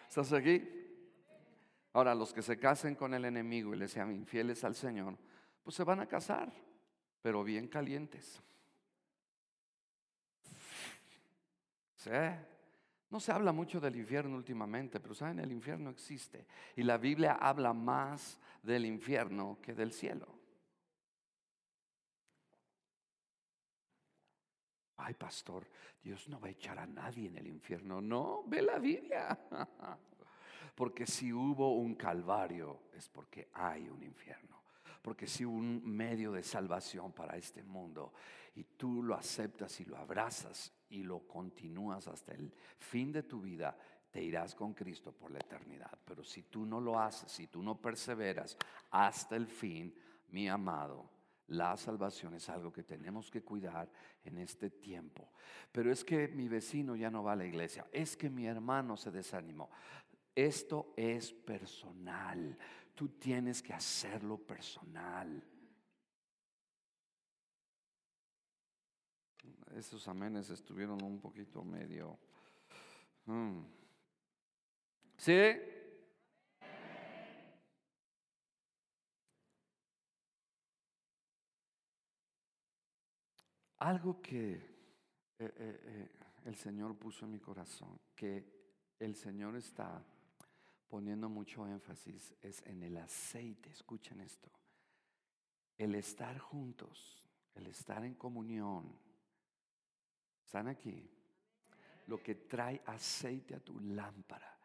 ¿Estás 0.09 0.33
aquí? 0.33 0.67
Ahora, 1.93 2.15
los 2.15 2.33
que 2.33 2.41
se 2.41 2.59
casen 2.59 2.95
con 2.95 3.13
el 3.13 3.27
enemigo 3.27 3.75
y 3.75 3.77
le 3.77 3.87
sean 3.87 4.11
infieles 4.13 4.65
al 4.65 4.75
Señor, 4.75 5.19
pues 5.63 5.77
se 5.77 5.85
van 5.85 6.01
a 6.01 6.07
casar, 6.07 6.51
pero 7.21 7.45
bien 7.45 7.69
calientes. 7.69 8.43
¿Sí? 11.97 12.11
No 13.11 13.21
se 13.21 13.31
habla 13.31 13.53
mucho 13.53 13.79
del 13.79 13.97
infierno 13.97 14.37
últimamente, 14.37 15.01
pero 15.01 15.15
saben, 15.15 15.39
el 15.39 15.53
infierno 15.53 15.91
existe. 15.91 16.47
Y 16.77 16.83
la 16.83 16.97
Biblia 16.97 17.35
habla 17.35 17.75
más 17.75 18.41
del 18.63 18.87
infierno 18.87 19.59
que 19.61 19.75
del 19.75 19.93
cielo. 19.93 20.42
Ay 25.05 25.15
pastor, 25.15 25.69
Dios 26.03 26.29
no 26.29 26.41
va 26.41 26.49
a 26.49 26.51
echar 26.51 26.79
a 26.79 26.87
nadie 26.87 27.29
en 27.29 27.37
el 27.37 27.47
infierno. 27.47 28.01
No, 28.01 28.45
ve 28.47 28.63
la 28.63 28.79
Biblia. 28.79 29.39
Porque 30.75 31.07
si 31.07 31.33
hubo 31.33 31.75
un 31.75 31.95
calvario 31.95 32.85
es 32.95 33.09
porque 33.09 33.49
hay 33.53 33.89
un 33.89 34.03
infierno. 34.03 34.63
Porque 35.03 35.27
si 35.27 35.45
hubo 35.45 35.57
un 35.57 35.85
medio 35.85 36.33
de 36.33 36.43
salvación 36.43 37.13
para 37.13 37.37
este 37.37 37.63
mundo 37.63 38.13
y 38.55 38.65
tú 38.65 39.03
lo 39.03 39.15
aceptas 39.15 39.81
y 39.81 39.85
lo 39.85 39.99
abrazas 39.99 40.73
y 40.89 41.03
lo 41.03 41.27
continúas 41.27 42.09
hasta 42.09 42.33
el 42.33 42.53
fin 42.79 43.13
de 43.13 43.25
tu 43.25 43.41
vida, 43.43 43.77
te 44.11 44.23
irás 44.23 44.55
con 44.55 44.75
Cristo 44.75 45.13
por 45.13 45.31
la 45.31 45.41
eternidad. 45.41 45.99
Pero 46.05 46.23
si 46.23 46.45
tú 46.45 46.65
no 46.65 46.81
lo 46.81 46.99
haces, 46.99 47.31
si 47.31 47.49
tú 47.49 47.63
no 47.63 47.81
perseveras 47.81 48.57
hasta 48.91 49.37
el 49.37 49.47
fin, 49.47 49.95
mi 50.29 50.49
amado, 50.49 51.09
la 51.53 51.77
salvación 51.77 52.35
es 52.35 52.49
algo 52.49 52.73
que 52.73 52.83
tenemos 52.83 53.31
que 53.31 53.43
cuidar 53.43 53.91
en 54.25 54.39
este 54.39 54.71
tiempo. 54.71 55.33
Pero 55.71 55.93
es 55.93 56.05
que 56.05 56.29
mi 56.29 56.49
vecino 56.49 56.97
ya 56.97 57.11
no 57.11 57.23
va 57.23 57.33
a 57.33 57.37
la 57.37 57.45
iglesia, 57.45 57.87
es 57.93 58.17
que 58.17 58.31
mi 58.31 58.47
hermano 58.47 58.97
se 58.97 59.11
desanimó. 59.11 59.71
Esto 60.35 60.95
es 60.97 61.33
personal. 61.33 62.57
Tú 62.95 63.09
tienes 63.11 63.63
que 63.63 63.75
hacerlo 63.75 64.39
personal. 64.39 65.43
Esos 69.77 70.07
amenes 70.09 70.51
estuvieron 70.51 71.03
un 71.03 71.21
poquito 71.21 71.65
medio... 71.65 72.19
Hmm. 73.25 73.63
¿Sí? 75.17 75.72
Algo 83.83 84.23
que 84.23 84.53
eh, 84.53 84.61
eh, 85.41 85.51
eh, 85.59 86.11
el 86.45 86.55
Señor 86.55 86.97
puso 86.97 87.25
en 87.25 87.33
mi 87.33 87.41
corazón, 87.41 87.99
que 88.15 88.95
el 89.01 89.17
Señor 89.17 89.57
está 89.57 90.01
poniendo 90.87 91.29
mucho 91.29 91.67
énfasis, 91.67 92.33
es 92.41 92.65
en 92.65 92.85
el 92.85 92.97
aceite. 92.97 93.71
Escuchen 93.71 94.21
esto. 94.21 94.53
El 95.77 95.97
estar 95.97 96.39
juntos, 96.39 97.29
el 97.57 97.67
estar 97.67 98.05
en 98.05 98.15
comunión. 98.15 98.97
¿Están 100.45 100.69
aquí? 100.69 101.11
Lo 102.07 102.23
que 102.23 102.37
trae 102.37 102.81
aceite 102.87 103.57
a 103.57 103.65
tu 103.65 103.81
lámpara 103.81 104.61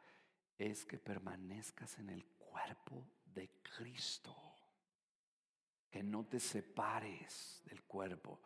es 0.56 0.86
que 0.86 1.00
permanezcas 1.00 1.98
en 1.98 2.12
el 2.12 2.24
cuerpo 2.24 3.08
de 3.26 3.50
Cristo. 3.64 4.36
Que 5.90 6.04
no 6.04 6.24
te 6.28 6.40
separes 6.40 7.64
del 7.66 7.82
cuerpo. 7.82 8.42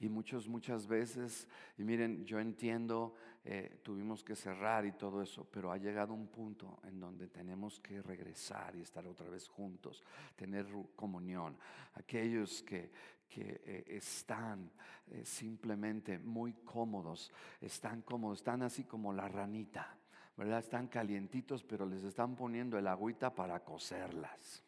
Y 0.00 0.08
muchos, 0.08 0.48
muchas 0.48 0.86
veces, 0.86 1.46
y 1.78 1.84
miren, 1.84 2.24
yo 2.24 2.40
entiendo, 2.40 3.14
eh, 3.44 3.80
tuvimos 3.82 4.22
que 4.22 4.36
cerrar 4.36 4.86
y 4.86 4.92
todo 4.92 5.22
eso, 5.22 5.46
pero 5.50 5.72
ha 5.72 5.76
llegado 5.76 6.14
un 6.14 6.28
punto 6.28 6.80
en 6.84 7.00
donde 7.00 7.28
tenemos 7.28 7.80
que 7.80 8.00
regresar 8.02 8.76
y 8.76 8.82
estar 8.82 9.06
otra 9.06 9.28
vez 9.28 9.48
juntos, 9.48 10.02
tener 10.36 10.66
comunión. 10.96 11.56
Aquellos 11.94 12.62
que, 12.62 12.90
que 13.28 13.62
eh, 13.64 13.84
están 13.88 14.70
eh, 15.08 15.24
simplemente 15.24 16.18
muy 16.18 16.52
cómodos, 16.64 17.32
están 17.60 18.02
cómodos, 18.02 18.38
están 18.38 18.62
así 18.62 18.84
como 18.84 19.12
la 19.12 19.28
ranita 19.28 19.98
¿verdad? 20.36 20.60
Están 20.60 20.88
calientitos, 20.88 21.62
pero 21.62 21.86
les 21.86 22.02
están 22.04 22.34
poniendo 22.34 22.78
el 22.78 22.86
agüita 22.86 23.34
para 23.34 23.60
cocerlas. 23.60 24.62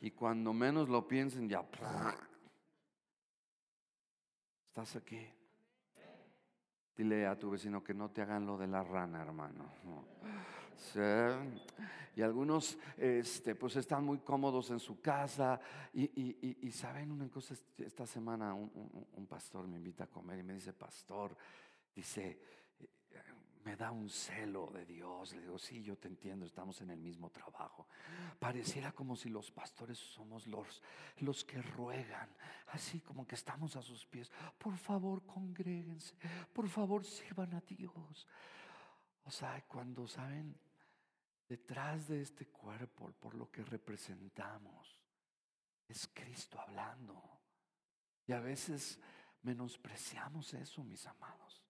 Y 0.00 0.10
cuando 0.12 0.52
menos 0.52 0.88
lo 0.88 1.06
piensen, 1.06 1.48
ya. 1.48 1.64
Estás 4.78 5.02
aquí. 5.02 5.26
Dile 6.96 7.26
a 7.26 7.36
tu 7.36 7.50
vecino 7.50 7.82
que 7.82 7.92
no 7.92 8.12
te 8.12 8.22
hagan 8.22 8.46
lo 8.46 8.56
de 8.56 8.68
la 8.68 8.84
rana, 8.84 9.20
hermano. 9.22 9.72
Y 12.14 12.22
algunos 12.22 12.78
este, 12.96 13.56
pues 13.56 13.74
están 13.74 14.04
muy 14.04 14.18
cómodos 14.18 14.70
en 14.70 14.78
su 14.78 15.00
casa. 15.00 15.60
Y, 15.92 16.70
saben 16.70 17.10
una 17.10 17.28
cosa, 17.28 17.56
esta 17.78 18.06
semana 18.06 18.54
un 18.54 19.26
pastor 19.28 19.66
me 19.66 19.78
invita 19.78 20.04
a 20.04 20.06
comer 20.06 20.38
y 20.38 20.42
me 20.44 20.54
dice, 20.54 20.72
pastor, 20.72 21.36
dice, 21.92 22.38
me 23.68 23.76
da 23.76 23.90
un 23.92 24.08
celo 24.08 24.70
de 24.72 24.86
Dios. 24.86 25.34
Le 25.34 25.42
digo, 25.42 25.58
sí, 25.58 25.82
yo 25.82 25.98
te 25.98 26.08
entiendo, 26.08 26.46
estamos 26.46 26.80
en 26.80 26.88
el 26.88 26.98
mismo 26.98 27.28
trabajo. 27.28 27.86
Pareciera 28.38 28.92
como 28.92 29.14
si 29.14 29.28
los 29.28 29.50
pastores 29.50 29.98
somos 29.98 30.46
los, 30.46 30.82
los 31.18 31.44
que 31.44 31.60
ruegan, 31.60 32.30
así 32.68 33.02
como 33.02 33.26
que 33.26 33.34
estamos 33.34 33.76
a 33.76 33.82
sus 33.82 34.06
pies. 34.06 34.32
Por 34.56 34.78
favor, 34.78 35.22
congréguense, 35.26 36.14
por 36.50 36.66
favor, 36.66 37.04
sirvan 37.04 37.52
a 37.56 37.60
Dios. 37.60 38.26
O 39.24 39.30
sea, 39.30 39.62
cuando 39.66 40.08
saben, 40.08 40.58
detrás 41.46 42.08
de 42.08 42.22
este 42.22 42.46
cuerpo, 42.46 43.12
por 43.20 43.34
lo 43.34 43.50
que 43.50 43.62
representamos, 43.64 44.98
es 45.86 46.08
Cristo 46.14 46.58
hablando. 46.58 47.22
Y 48.26 48.32
a 48.32 48.40
veces 48.40 48.98
menospreciamos 49.42 50.54
eso, 50.54 50.82
mis 50.84 51.06
amados. 51.06 51.67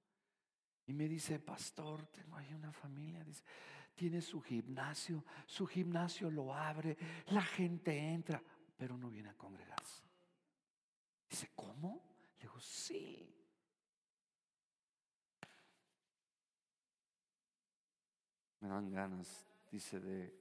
Y 0.89 0.95
me 0.95 1.07
dice, 1.07 1.39
pastor, 1.39 2.07
tengo 2.07 2.36
ahí 2.36 2.53
una 2.55 2.72
familia, 2.72 3.22
dice, 3.22 3.45
tiene 3.95 4.22
su 4.22 4.41
gimnasio, 4.41 5.22
su 5.47 5.66
gimnasio 5.66 6.30
lo 6.30 6.55
abre, 6.55 6.97
la 7.26 7.43
gente 7.43 7.95
entra, 7.95 8.43
pero 8.74 8.97
no 8.97 9.11
viene 9.11 9.28
a 9.28 9.36
congregarse. 9.36 10.03
Dice, 11.28 11.51
¿cómo? 11.55 12.03
Le 12.39 12.43
digo, 12.47 12.59
sí. 12.59 13.36
Me 18.61 18.68
dan 18.68 18.91
ganas, 18.91 19.47
dice, 19.70 20.01
de 20.01 20.34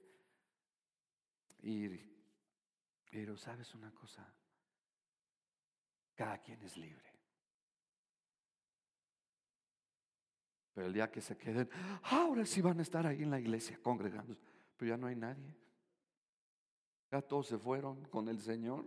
ir. 1.60 2.16
Pero 3.10 3.36
sabes 3.36 3.74
una 3.74 3.90
cosa, 3.90 4.26
cada 6.14 6.38
quien 6.38 6.62
es 6.62 6.78
libre. 6.78 7.07
Pero 10.78 10.86
el 10.86 10.94
día 10.94 11.10
que 11.10 11.20
se 11.20 11.36
queden, 11.36 11.68
ahora 12.04 12.46
sí 12.46 12.60
van 12.60 12.78
a 12.78 12.82
estar 12.82 13.04
ahí 13.04 13.24
en 13.24 13.32
la 13.32 13.40
iglesia 13.40 13.76
congregándose. 13.82 14.40
Pero 14.76 14.90
ya 14.90 14.96
no 14.96 15.08
hay 15.08 15.16
nadie. 15.16 15.52
Ya 17.10 17.20
todos 17.20 17.48
se 17.48 17.58
fueron 17.58 18.04
con 18.04 18.28
el 18.28 18.38
Señor. 18.38 18.84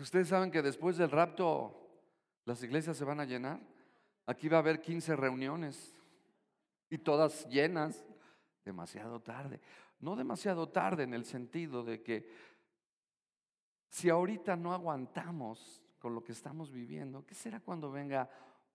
Ustedes 0.00 0.28
saben 0.28 0.50
que 0.50 0.62
después 0.62 0.96
del 0.96 1.10
rapto 1.10 2.00
las 2.46 2.62
iglesias 2.62 2.96
se 2.96 3.04
van 3.04 3.20
a 3.20 3.26
llenar. 3.26 3.60
Aquí 4.24 4.48
va 4.48 4.56
a 4.56 4.60
haber 4.60 4.80
15 4.80 5.16
reuniones 5.16 5.94
y 6.88 6.96
todas 6.96 7.46
llenas. 7.50 8.06
Demasiado 8.64 9.20
tarde. 9.20 9.60
No 10.00 10.16
demasiado 10.16 10.66
tarde 10.70 11.02
en 11.02 11.12
el 11.12 11.26
sentido 11.26 11.84
de 11.84 12.02
que 12.02 12.26
si 13.90 14.08
ahorita 14.08 14.56
no 14.56 14.72
aguantamos 14.72 15.82
con 15.98 16.14
lo 16.14 16.24
que 16.24 16.32
estamos 16.32 16.72
viviendo, 16.72 17.26
¿qué 17.26 17.34
será 17.34 17.60
cuando 17.60 17.90
venga 17.90 18.30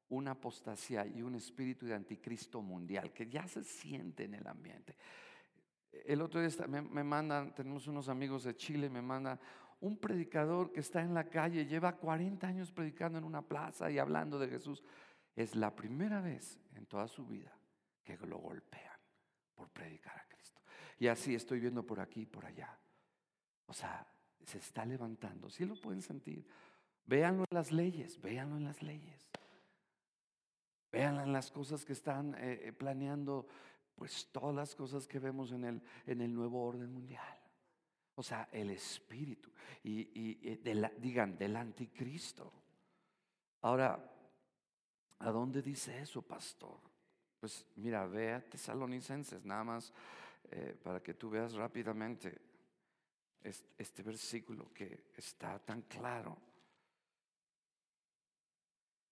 una 0.09 0.31
apostasía 0.31 1.05
y 1.05 1.21
un 1.21 1.35
espíritu 1.35 1.85
de 1.85 1.93
anticristo 1.93 2.61
mundial 2.61 3.11
que 3.13 3.27
ya 3.27 3.47
se 3.47 3.63
siente 3.63 4.25
en 4.25 4.35
el 4.35 4.47
ambiente. 4.47 4.95
El 5.91 6.21
otro 6.21 6.41
día 6.41 6.67
me, 6.67 6.81
me 6.81 7.03
mandan, 7.03 7.53
tenemos 7.53 7.87
unos 7.87 8.09
amigos 8.09 8.43
de 8.43 8.55
Chile, 8.55 8.89
me 8.89 9.01
mandan 9.01 9.39
un 9.81 9.97
predicador 9.97 10.71
que 10.71 10.81
está 10.81 11.01
en 11.01 11.13
la 11.13 11.29
calle, 11.29 11.65
lleva 11.65 11.95
40 11.95 12.45
años 12.45 12.71
predicando 12.71 13.17
en 13.17 13.23
una 13.23 13.41
plaza 13.41 13.89
y 13.89 13.97
hablando 13.97 14.37
de 14.37 14.49
Jesús. 14.49 14.83
Es 15.35 15.55
la 15.55 15.75
primera 15.75 16.21
vez 16.21 16.59
en 16.75 16.85
toda 16.85 17.07
su 17.07 17.25
vida 17.25 17.55
que 18.03 18.17
lo 18.25 18.39
golpean 18.39 18.97
por 19.55 19.69
predicar 19.69 20.17
a 20.17 20.27
Cristo. 20.27 20.61
Y 20.97 21.07
así 21.07 21.35
estoy 21.35 21.59
viendo 21.59 21.85
por 21.85 21.99
aquí 21.99 22.21
y 22.21 22.25
por 22.25 22.45
allá. 22.45 22.77
O 23.67 23.73
sea, 23.73 24.05
se 24.43 24.57
está 24.57 24.85
levantando. 24.85 25.49
Si 25.49 25.65
lo 25.65 25.75
pueden 25.75 26.01
sentir. 26.01 26.45
Véanlo 27.05 27.45
en 27.49 27.55
las 27.55 27.71
leyes, 27.71 28.21
véanlo 28.21 28.57
en 28.57 28.65
las 28.65 28.81
leyes. 28.83 29.29
Vean 30.91 31.31
las 31.31 31.51
cosas 31.51 31.85
que 31.85 31.93
están 31.93 32.33
eh, 32.35 32.61
eh, 32.63 32.73
planeando, 32.73 33.47
pues 33.95 34.29
todas 34.31 34.55
las 34.55 34.75
cosas 34.75 35.07
que 35.07 35.19
vemos 35.19 35.51
en 35.51 35.65
el, 35.65 35.81
en 36.07 36.21
el 36.21 36.33
nuevo 36.33 36.63
orden 36.65 36.91
mundial. 36.91 37.37
O 38.15 38.23
sea, 38.23 38.49
el 38.51 38.71
espíritu. 38.71 39.49
Y, 39.83 40.03
digan, 40.97 41.37
del 41.37 41.55
anticristo. 41.55 42.51
Ahora, 43.61 44.11
¿a 45.19 45.31
dónde 45.31 45.61
dice 45.61 46.01
eso, 46.01 46.21
pastor? 46.21 46.79
Pues 47.39 47.65
mira, 47.75 48.05
ve 48.07 48.33
a 48.33 48.41
Tesalonicenses, 48.41 49.45
nada 49.45 49.63
más 49.63 49.93
eh, 50.51 50.77
para 50.83 51.01
que 51.01 51.13
tú 51.13 51.29
veas 51.29 51.53
rápidamente 51.53 52.41
este 53.41 54.03
versículo 54.03 54.73
que 54.73 55.05
está 55.15 55.59
tan 55.59 55.83
claro 55.83 56.48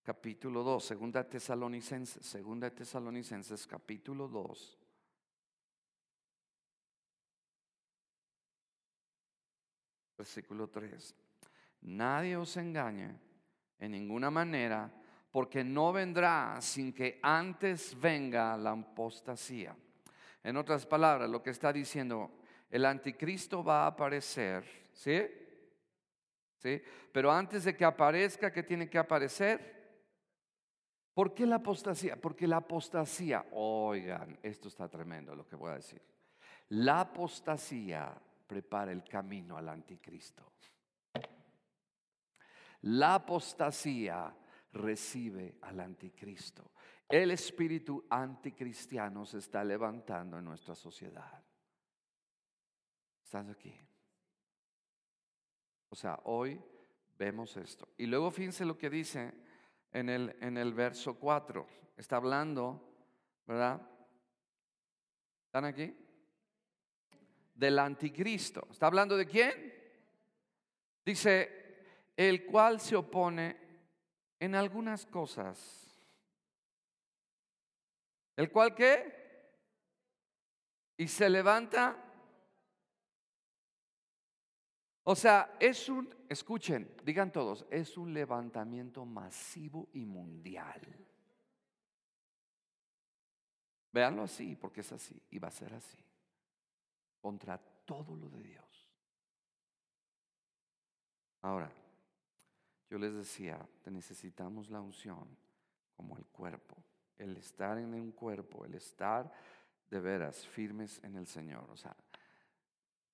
capítulo 0.08 0.64
2, 0.64 0.86
segunda 0.86 1.22
Tesalonicenses, 1.28 2.26
segunda 2.26 2.70
Tesalonicenses 2.70 3.68
capítulo 3.68 4.30
2. 4.30 4.78
Versículo 10.18 10.70
3. 10.70 11.14
Nadie 11.82 12.38
os 12.38 12.55
engañe 12.55 13.20
en 13.80 13.91
ninguna 13.91 14.32
manera, 14.32 14.89
porque 15.30 15.66
no 15.66 15.91
vendrá 15.91 16.55
sin 16.62 16.93
que 16.93 17.20
antes 17.22 17.93
venga 17.99 18.55
la 18.55 18.72
apostasía. 18.72 19.76
En 20.41 20.55
otras 20.55 20.86
palabras, 20.86 21.30
lo 21.30 21.43
que 21.43 21.49
está 21.49 21.74
diciendo, 21.74 22.32
el 22.70 22.86
anticristo 22.86 23.62
va 23.62 23.84
a 23.84 23.88
aparecer, 23.88 24.64
¿sí? 24.93 25.20
¿Sí? 26.60 26.82
Pero 27.12 27.30
antes 27.30 27.66
de 27.66 27.76
que 27.76 27.84
aparezca, 27.84 28.53
¿qué 28.53 28.64
tiene 28.64 28.89
que 28.89 28.97
aparecer? 28.97 29.77
¿Por 31.18 31.34
qué 31.34 31.47
la 31.47 31.55
apostasía? 31.55 32.15
Porque 32.15 32.45
la 32.45 32.57
apostasía, 32.57 33.43
oigan, 33.53 34.38
esto 34.43 34.68
está 34.68 34.88
tremendo 34.88 35.34
lo 35.36 35.47
que 35.47 35.55
voy 35.55 35.72
a 35.72 35.78
decir. 35.78 35.99
La 36.70 36.99
apostasía 36.99 38.15
prepara 38.45 38.91
el 38.91 39.03
camino 39.03 39.57
al 39.57 39.68
anticristo. 39.68 40.53
La 42.82 43.15
apostasía 43.15 44.32
recibe 44.74 45.57
al 45.63 45.80
anticristo. 45.80 46.74
El 47.09 47.32
espíritu 47.32 48.05
anticristiano 48.11 49.26
se 49.26 49.39
está 49.39 49.63
levantando 49.63 50.38
en 50.38 50.45
nuestra 50.45 50.76
sociedad. 50.76 51.43
¿Estás 53.24 53.49
aquí? 53.49 53.76
O 55.89 55.95
sea, 55.95 56.20
hoy 56.26 56.61
vemos 57.18 57.57
esto. 57.57 57.88
Y 57.97 58.05
luego 58.05 58.30
fíjense 58.30 58.63
lo 58.65 58.78
que 58.78 58.91
dice 58.91 59.47
en 59.98 60.10
el, 60.10 60.36
en 60.41 60.58
el 60.58 60.74
verso 60.74 61.16
4. 61.16 61.66
Está 61.98 62.18
hablando, 62.18 62.82
¿verdad? 63.48 63.82
¿Están 65.45 65.66
aquí? 65.66 65.95
Del 67.56 67.80
anticristo. 67.80 68.68
¿Está 68.70 68.86
hablando 68.86 69.18
de 69.18 69.26
quién? 69.26 69.74
Dice, 71.04 72.12
el 72.16 72.45
cual 72.45 72.80
se 72.80 72.95
opone 72.95 73.58
en 74.39 74.54
algunas 74.54 75.08
cosas. 75.08 76.00
¿El 78.36 78.52
cual 78.52 78.76
qué? 78.76 79.16
Y 80.98 81.08
se 81.08 81.28
levanta 81.28 82.04
o 85.10 85.16
sea, 85.16 85.56
es 85.58 85.88
un, 85.88 86.14
escuchen, 86.30 86.90
digan 87.04 87.32
todos, 87.32 87.66
es 87.70 87.98
un 87.98 88.14
levantamiento 88.14 89.06
masivo 89.06 89.90
y 89.94 90.06
mundial. 90.06 90.82
Véanlo 93.92 94.24
así, 94.24 94.56
porque 94.56 94.82
es 94.82 94.92
así 94.92 95.22
y 95.32 95.40
va 95.40 95.48
a 95.48 95.52
ser 95.52 95.74
así. 95.74 95.98
Contra 97.22 97.58
todo 97.58 98.16
lo 98.16 98.30
de 98.30 98.44
Dios. 98.44 98.90
Ahora, 101.42 101.72
yo 102.90 102.98
les 102.98 103.14
decía, 103.14 103.68
necesitamos 103.86 104.70
la 104.70 104.82
unción 104.82 105.28
como 105.96 106.18
el 106.18 106.26
cuerpo, 106.26 106.76
el 107.18 107.36
estar 107.38 107.78
en 107.78 107.94
un 107.94 108.12
cuerpo, 108.12 108.66
el 108.66 108.76
estar 108.76 109.32
de 109.90 110.00
veras 110.00 110.46
firmes 110.46 111.04
en 111.04 111.16
el 111.16 111.28
Señor. 111.28 111.70
O 111.72 111.78
sea, 111.78 111.96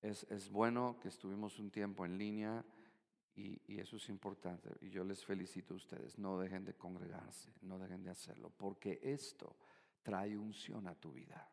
es, 0.01 0.49
bueno 0.49 0.97
que 1.01 1.07
estuvimos 1.07 1.59
un 1.59 1.71
tiempo 1.71 2.05
en 2.05 2.17
línea 2.17 2.63
y, 3.35 3.79
eso 3.79 3.97
es 3.97 4.09
importante. 4.09 4.69
Y 4.81 4.89
yo 4.89 5.03
les 5.03 5.25
felicito 5.25 5.73
a 5.73 5.77
ustedes. 5.77 6.17
No 6.17 6.39
dejen 6.39 6.65
de 6.65 6.75
congregarse, 6.75 7.51
no 7.61 7.79
dejen 7.79 8.03
de 8.03 8.11
hacerlo, 8.11 8.51
porque 8.55 8.99
esto 9.01 9.55
trae 10.01 10.37
unción 10.37 10.87
a 10.87 10.95
tu 10.95 11.11
vida. 11.11 11.49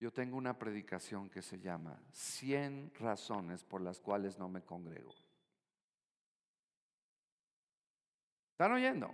Yo 0.00 0.12
tengo 0.12 0.36
una 0.36 0.56
predicación 0.56 1.28
que 1.28 1.42
se 1.42 1.58
llama 1.58 2.00
100 2.12 2.94
razones 2.94 3.64
por 3.64 3.80
las 3.80 4.00
cuales 4.00 4.38
no 4.38 4.48
me 4.48 4.62
congrego. 4.62 5.12
¿Están 8.52 8.72
oyendo? 8.72 9.10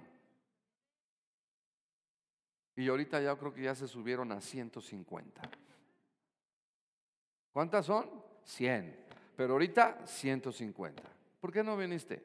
Y 2.76 2.88
ahorita 2.88 3.20
ya 3.22 3.36
creo 3.36 3.54
que 3.54 3.62
ya 3.62 3.74
se 3.74 3.86
subieron 3.86 4.32
a 4.32 4.40
150. 4.40 5.63
¿Cuántas 7.54 7.86
son? 7.86 8.10
100. 8.42 9.06
Pero 9.36 9.52
ahorita 9.52 10.04
150. 10.04 11.02
¿Por 11.40 11.52
qué 11.52 11.62
no 11.62 11.76
viniste? 11.76 12.20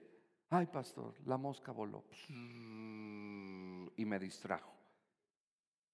Ay, 0.50 0.66
pastor, 0.66 1.14
la 1.28 1.38
mosca 1.38 1.72
voló. 1.72 2.04
Y 2.28 4.06
me 4.06 4.18
distrajo. 4.18 4.74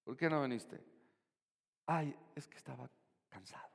¿Por 0.04 0.16
qué 0.16 0.30
no 0.30 0.40
viniste? 0.42 0.82
Ay, 1.84 2.16
es 2.34 2.48
que 2.48 2.56
estaba 2.56 2.88
cansado. 3.28 3.68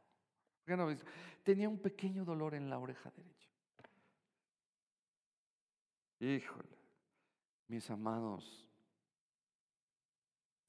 ¿Por 0.58 0.66
qué 0.66 0.78
no 0.78 0.88
viniste? 0.88 1.08
Tenía 1.44 1.70
un 1.70 1.78
pequeño 1.78 2.26
dolor 2.26 2.56
en 2.56 2.68
la 2.68 2.80
oreja 2.80 3.12
derecha. 3.12 3.52
Híjole, 6.20 6.78
mis 7.68 7.88
amados, 7.92 8.68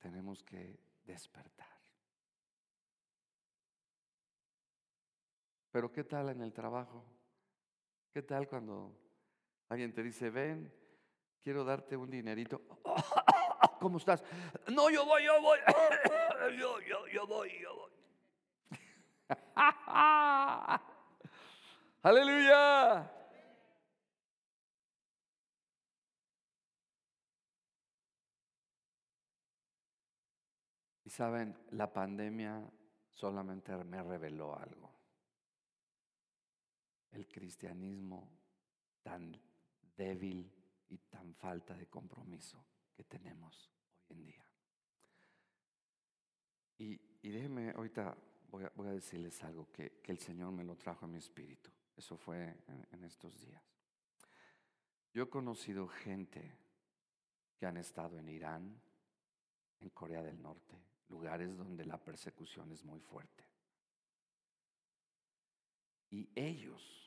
tenemos 0.01 0.43
que 0.43 0.79
despertar. 1.07 1.72
Pero 5.73 5.91
¿qué 5.91 6.05
tal 6.05 6.29
en 6.29 6.43
el 6.43 6.53
trabajo? 6.53 7.03
¿Qué 8.13 8.23
tal 8.23 8.47
cuando 8.47 8.95
alguien 9.71 9.95
te 9.95 10.03
dice, 10.03 10.29
ven, 10.29 10.71
quiero 11.43 11.65
darte 11.65 11.97
un 11.97 12.11
dinerito? 12.11 12.61
¿Cómo 13.81 13.97
estás? 13.97 14.23
No, 14.71 14.91
yo 14.91 15.07
voy, 15.07 15.25
yo 15.25 15.41
voy. 15.41 15.59
Yo, 16.59 16.81
yo, 16.81 17.07
yo 17.07 17.27
voy, 17.27 17.51
yo 17.63 17.75
voy. 17.75 17.93
Aleluya. 22.03 23.11
Y 31.05 31.11
saben, 31.11 31.57
la 31.71 31.93
pandemia 31.93 32.69
solamente 33.09 33.73
me 33.85 34.03
reveló 34.03 34.59
algo 34.59 34.92
el 37.13 37.29
cristianismo 37.29 38.31
tan 39.03 39.39
débil 39.97 40.51
y 40.89 40.99
tan 40.99 41.35
falta 41.35 41.75
de 41.75 41.87
compromiso 41.87 42.65
que 42.95 43.05
tenemos 43.05 43.71
hoy 44.09 44.17
en 44.17 44.25
día. 44.25 44.47
Y, 46.79 47.31
déjenme, 47.31 47.71
ahorita 47.71 48.17
voy 48.49 48.89
a, 48.89 48.93
decirles 48.93 49.43
algo 49.45 49.71
que, 49.71 50.01
el 50.05 50.19
Señor 50.19 50.53
me 50.53 50.65
lo 50.65 50.77
trajo 50.77 51.07
a 51.07 51.09
mi 51.09 51.19
espíritu. 51.19 51.71
Eso 51.97 52.17
fue 52.17 52.57
en 52.91 53.05
estos 53.05 53.39
días. 53.41 53.63
Yo 55.13 55.25
he 55.25 55.29
conocido 55.29 55.87
gente 55.87 56.59
que 57.57 57.67
han 57.67 57.77
estado 57.77 58.19
en 58.19 58.29
Irán, 58.29 58.81
en 59.79 59.91
Corea 59.91 60.23
del 60.23 60.41
Norte, 60.41 60.83
lugares 61.09 61.57
donde 61.57 61.85
la 61.85 62.03
persecución 62.03 62.73
es 62.73 62.83
muy 62.85 63.01
fuerte. 63.01 63.45
Y 66.11 66.29
ellos 66.35 67.02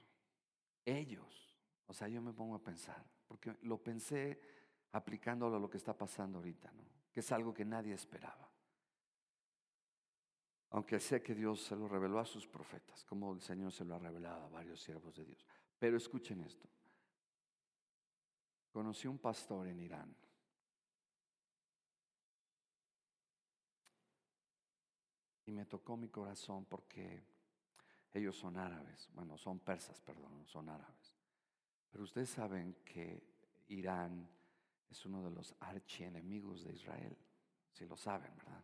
ellos, 0.85 1.57
o 1.87 1.93
sea, 1.93 2.07
yo 2.07 2.21
me 2.21 2.33
pongo 2.33 2.55
a 2.55 2.63
pensar, 2.63 3.03
porque 3.27 3.57
lo 3.63 3.81
pensé 3.81 4.39
aplicándolo 4.91 5.57
a 5.57 5.59
lo 5.59 5.69
que 5.69 5.77
está 5.77 5.97
pasando 5.97 6.37
ahorita, 6.37 6.71
¿no? 6.71 6.83
Que 7.11 7.19
es 7.19 7.31
algo 7.31 7.53
que 7.53 7.65
nadie 7.65 7.93
esperaba. 7.93 8.49
Aunque 10.69 10.99
sé 10.99 11.21
que 11.21 11.33
Dios 11.33 11.61
se 11.61 11.75
lo 11.75 11.87
reveló 11.87 12.19
a 12.19 12.25
sus 12.25 12.47
profetas, 12.47 13.03
como 13.05 13.33
el 13.33 13.41
Señor 13.41 13.71
se 13.71 13.85
lo 13.85 13.95
ha 13.95 13.99
revelado 13.99 14.45
a 14.45 14.49
varios 14.49 14.81
siervos 14.81 15.15
de 15.15 15.25
Dios. 15.25 15.45
Pero 15.79 15.97
escuchen 15.97 16.41
esto. 16.41 16.67
Conocí 18.71 19.07
un 19.07 19.19
pastor 19.19 19.67
en 19.67 19.79
Irán. 19.79 20.15
Y 25.45 25.51
me 25.51 25.65
tocó 25.65 25.95
mi 25.95 26.09
corazón 26.09 26.65
porque 26.65 27.23
ellos 28.15 28.37
son 28.37 28.55
árabes, 28.55 29.09
bueno, 29.13 29.37
son 29.37 29.59
persas, 29.59 29.99
perdón, 29.99 30.45
son 30.47 30.69
árabes. 30.69 31.17
Pero 31.91 32.05
ustedes 32.05 32.29
saben 32.29 32.75
que 32.85 33.21
Irán 33.67 34.29
es 34.89 35.05
uno 35.05 35.21
de 35.21 35.31
los 35.31 35.53
archienemigos 35.59 36.63
de 36.63 36.73
Israel, 36.73 37.17
si 37.73 37.85
lo 37.85 37.97
saben, 37.97 38.33
¿verdad? 38.37 38.63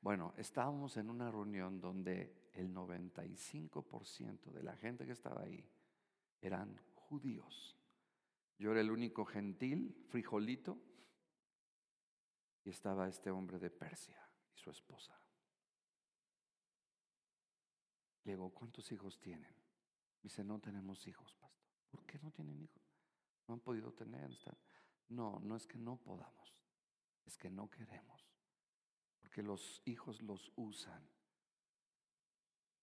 Bueno, 0.00 0.32
estábamos 0.38 0.96
en 0.96 1.10
una 1.10 1.30
reunión 1.30 1.80
donde 1.80 2.48
el 2.54 2.74
95% 2.74 4.52
de 4.52 4.62
la 4.62 4.76
gente 4.76 5.04
que 5.04 5.12
estaba 5.12 5.42
ahí 5.42 5.62
eran 6.40 6.80
judíos. 6.94 7.78
Yo 8.58 8.70
era 8.70 8.80
el 8.80 8.90
único 8.90 9.26
gentil, 9.26 10.02
frijolito, 10.08 10.78
y 12.64 12.70
estaba 12.70 13.06
este 13.06 13.30
hombre 13.30 13.58
de 13.58 13.70
Persia 13.70 14.18
y 14.54 14.58
su 14.58 14.70
esposa. 14.70 15.23
Le 18.24 18.32
digo, 18.32 18.50
¿cuántos 18.50 18.90
hijos 18.90 19.18
tienen? 19.20 19.54
Dice, 20.22 20.42
no 20.42 20.58
tenemos 20.58 21.06
hijos, 21.06 21.34
pastor. 21.34 21.68
¿Por 21.90 22.04
qué 22.06 22.18
no 22.18 22.30
tienen 22.30 22.60
hijos? 22.62 22.82
No 23.46 23.54
han 23.54 23.60
podido 23.60 23.92
tener. 23.92 24.30
No, 25.08 25.38
no 25.40 25.56
es 25.56 25.66
que 25.66 25.78
no 25.78 25.96
podamos, 25.96 26.56
es 27.26 27.36
que 27.36 27.50
no 27.50 27.68
queremos. 27.68 28.26
Porque 29.20 29.42
los 29.42 29.82
hijos 29.84 30.22
los 30.22 30.50
usan 30.56 31.06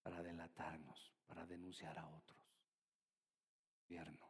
para 0.04 0.22
delatarnos, 0.22 1.12
para 1.26 1.46
denunciar 1.48 1.98
a 1.98 2.08
otros. 2.08 2.39
Gobierno. 3.88 4.28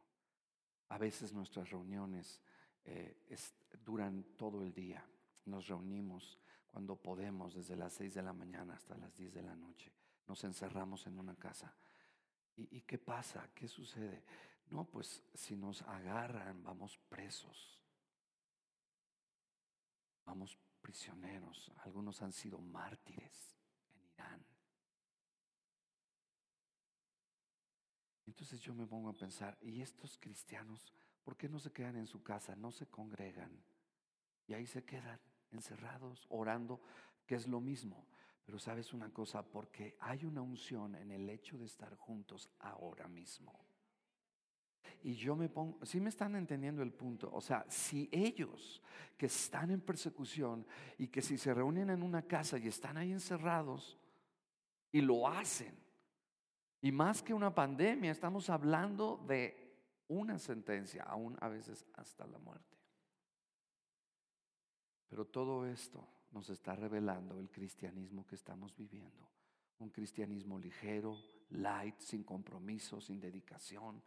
A 0.89 0.97
veces 0.97 1.33
nuestras 1.33 1.69
reuniones 1.69 2.41
eh, 2.85 3.27
duran 3.83 4.23
todo 4.37 4.61
el 4.61 4.73
día. 4.73 5.05
Nos 5.45 5.67
reunimos 5.67 6.39
cuando 6.67 6.95
podemos, 6.95 7.53
desde 7.53 7.75
las 7.75 7.93
6 7.93 8.13
de 8.13 8.21
la 8.21 8.33
mañana 8.33 8.75
hasta 8.75 8.95
las 8.95 9.13
10 9.15 9.33
de 9.33 9.41
la 9.41 9.55
noche 9.55 9.91
nos 10.31 10.45
encerramos 10.45 11.05
en 11.07 11.19
una 11.19 11.35
casa. 11.35 11.75
¿Y, 12.55 12.79
qué 12.83 12.97
pasa? 12.97 13.49
¿Qué 13.53 13.67
sucede? 13.67 14.23
No, 14.69 14.85
pues 14.85 15.21
si 15.33 15.57
nos 15.57 15.81
agarran, 15.81 16.63
vamos 16.63 16.97
presos. 17.09 17.81
Vamos 20.23 20.57
prisioneros. 20.79 21.69
Algunos 21.83 22.21
han 22.21 22.31
sido 22.31 22.59
mártires 22.59 23.57
en 23.93 24.03
Irán. 24.05 24.45
Entonces 28.25 28.61
yo 28.61 28.73
me 28.73 28.87
pongo 28.87 29.09
a 29.09 29.13
pensar, 29.13 29.57
¿y 29.59 29.81
estos 29.81 30.17
cristianos 30.17 30.93
por 31.25 31.35
qué 31.35 31.49
no 31.49 31.59
se 31.59 31.73
quedan 31.73 31.97
en 31.97 32.07
su 32.07 32.23
casa? 32.23 32.55
No 32.55 32.71
se 32.71 32.87
congregan. 32.87 33.51
Y 34.47 34.53
ahí 34.53 34.65
se 34.65 34.85
quedan 34.85 35.19
encerrados, 35.51 36.25
orando, 36.29 36.81
que 37.25 37.35
es 37.35 37.49
lo 37.49 37.59
mismo. 37.59 38.07
Pero 38.45 38.59
sabes 38.59 38.93
una 38.93 39.13
cosa, 39.13 39.43
porque 39.43 39.95
hay 39.99 40.25
una 40.25 40.41
unción 40.41 40.95
en 40.95 41.11
el 41.11 41.29
hecho 41.29 41.57
de 41.57 41.65
estar 41.65 41.95
juntos 41.95 42.49
ahora 42.59 43.07
mismo. 43.07 43.65
Y 45.03 45.15
yo 45.15 45.35
me 45.35 45.49
pongo, 45.49 45.83
si 45.85 45.99
me 45.99 46.09
están 46.09 46.35
entendiendo 46.35 46.83
el 46.83 46.93
punto, 46.93 47.31
o 47.33 47.41
sea, 47.41 47.65
si 47.69 48.07
ellos 48.11 48.81
que 49.17 49.25
están 49.25 49.71
en 49.71 49.81
persecución 49.81 50.65
y 50.97 51.07
que 51.07 51.21
si 51.21 51.37
se 51.37 51.53
reúnen 51.53 51.89
en 51.89 52.03
una 52.03 52.21
casa 52.21 52.57
y 52.59 52.67
están 52.67 52.97
ahí 52.97 53.11
encerrados 53.11 53.97
y 54.91 55.01
lo 55.01 55.27
hacen, 55.27 55.75
y 56.81 56.91
más 56.91 57.21
que 57.21 57.33
una 57.33 57.53
pandemia, 57.53 58.11
estamos 58.11 58.49
hablando 58.49 59.23
de 59.27 59.61
una 60.07 60.37
sentencia, 60.37 61.03
aún 61.03 61.37
a 61.39 61.47
veces 61.47 61.85
hasta 61.93 62.27
la 62.27 62.37
muerte. 62.39 62.77
Pero 65.07 65.25
todo 65.25 65.65
esto 65.65 66.07
nos 66.31 66.49
está 66.49 66.75
revelando 66.75 67.39
el 67.39 67.49
cristianismo 67.49 68.25
que 68.25 68.35
estamos 68.35 68.75
viviendo. 68.75 69.29
Un 69.79 69.89
cristianismo 69.89 70.57
ligero, 70.57 71.17
light, 71.49 71.99
sin 71.99 72.23
compromiso, 72.23 73.01
sin 73.01 73.19
dedicación. 73.19 74.01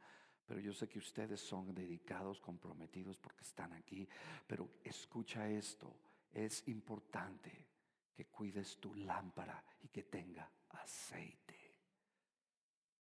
Pero 0.47 0.61
yo 0.61 0.73
sé 0.73 0.89
que 0.89 0.99
ustedes 0.99 1.41
son 1.41 1.75
dedicados, 1.75 2.41
comprometidos 2.41 3.19
porque 3.19 3.43
están 3.43 3.73
aquí. 3.73 4.09
Pero 4.47 4.71
escucha 4.85 5.49
esto, 5.49 5.95
es 6.33 6.67
importante 6.69 7.69
que 8.15 8.27
cuides 8.27 8.79
tu 8.79 8.95
lámpara 8.95 9.63
y 9.83 9.89
que 9.89 10.05
tenga 10.05 10.51
aceite. 10.71 11.59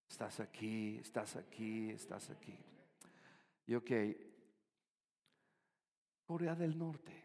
Estás 0.09 0.41
aquí, 0.41 0.99
estás 0.99 1.37
aquí, 1.37 1.91
estás 1.91 2.31
aquí. 2.31 2.59
Y 3.67 3.75
ok, 3.75 3.91
Corea 6.25 6.55
del 6.55 6.77
Norte. 6.77 7.25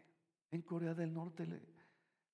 En 0.50 0.62
Corea 0.62 0.94
del 0.94 1.12
Norte 1.12 1.46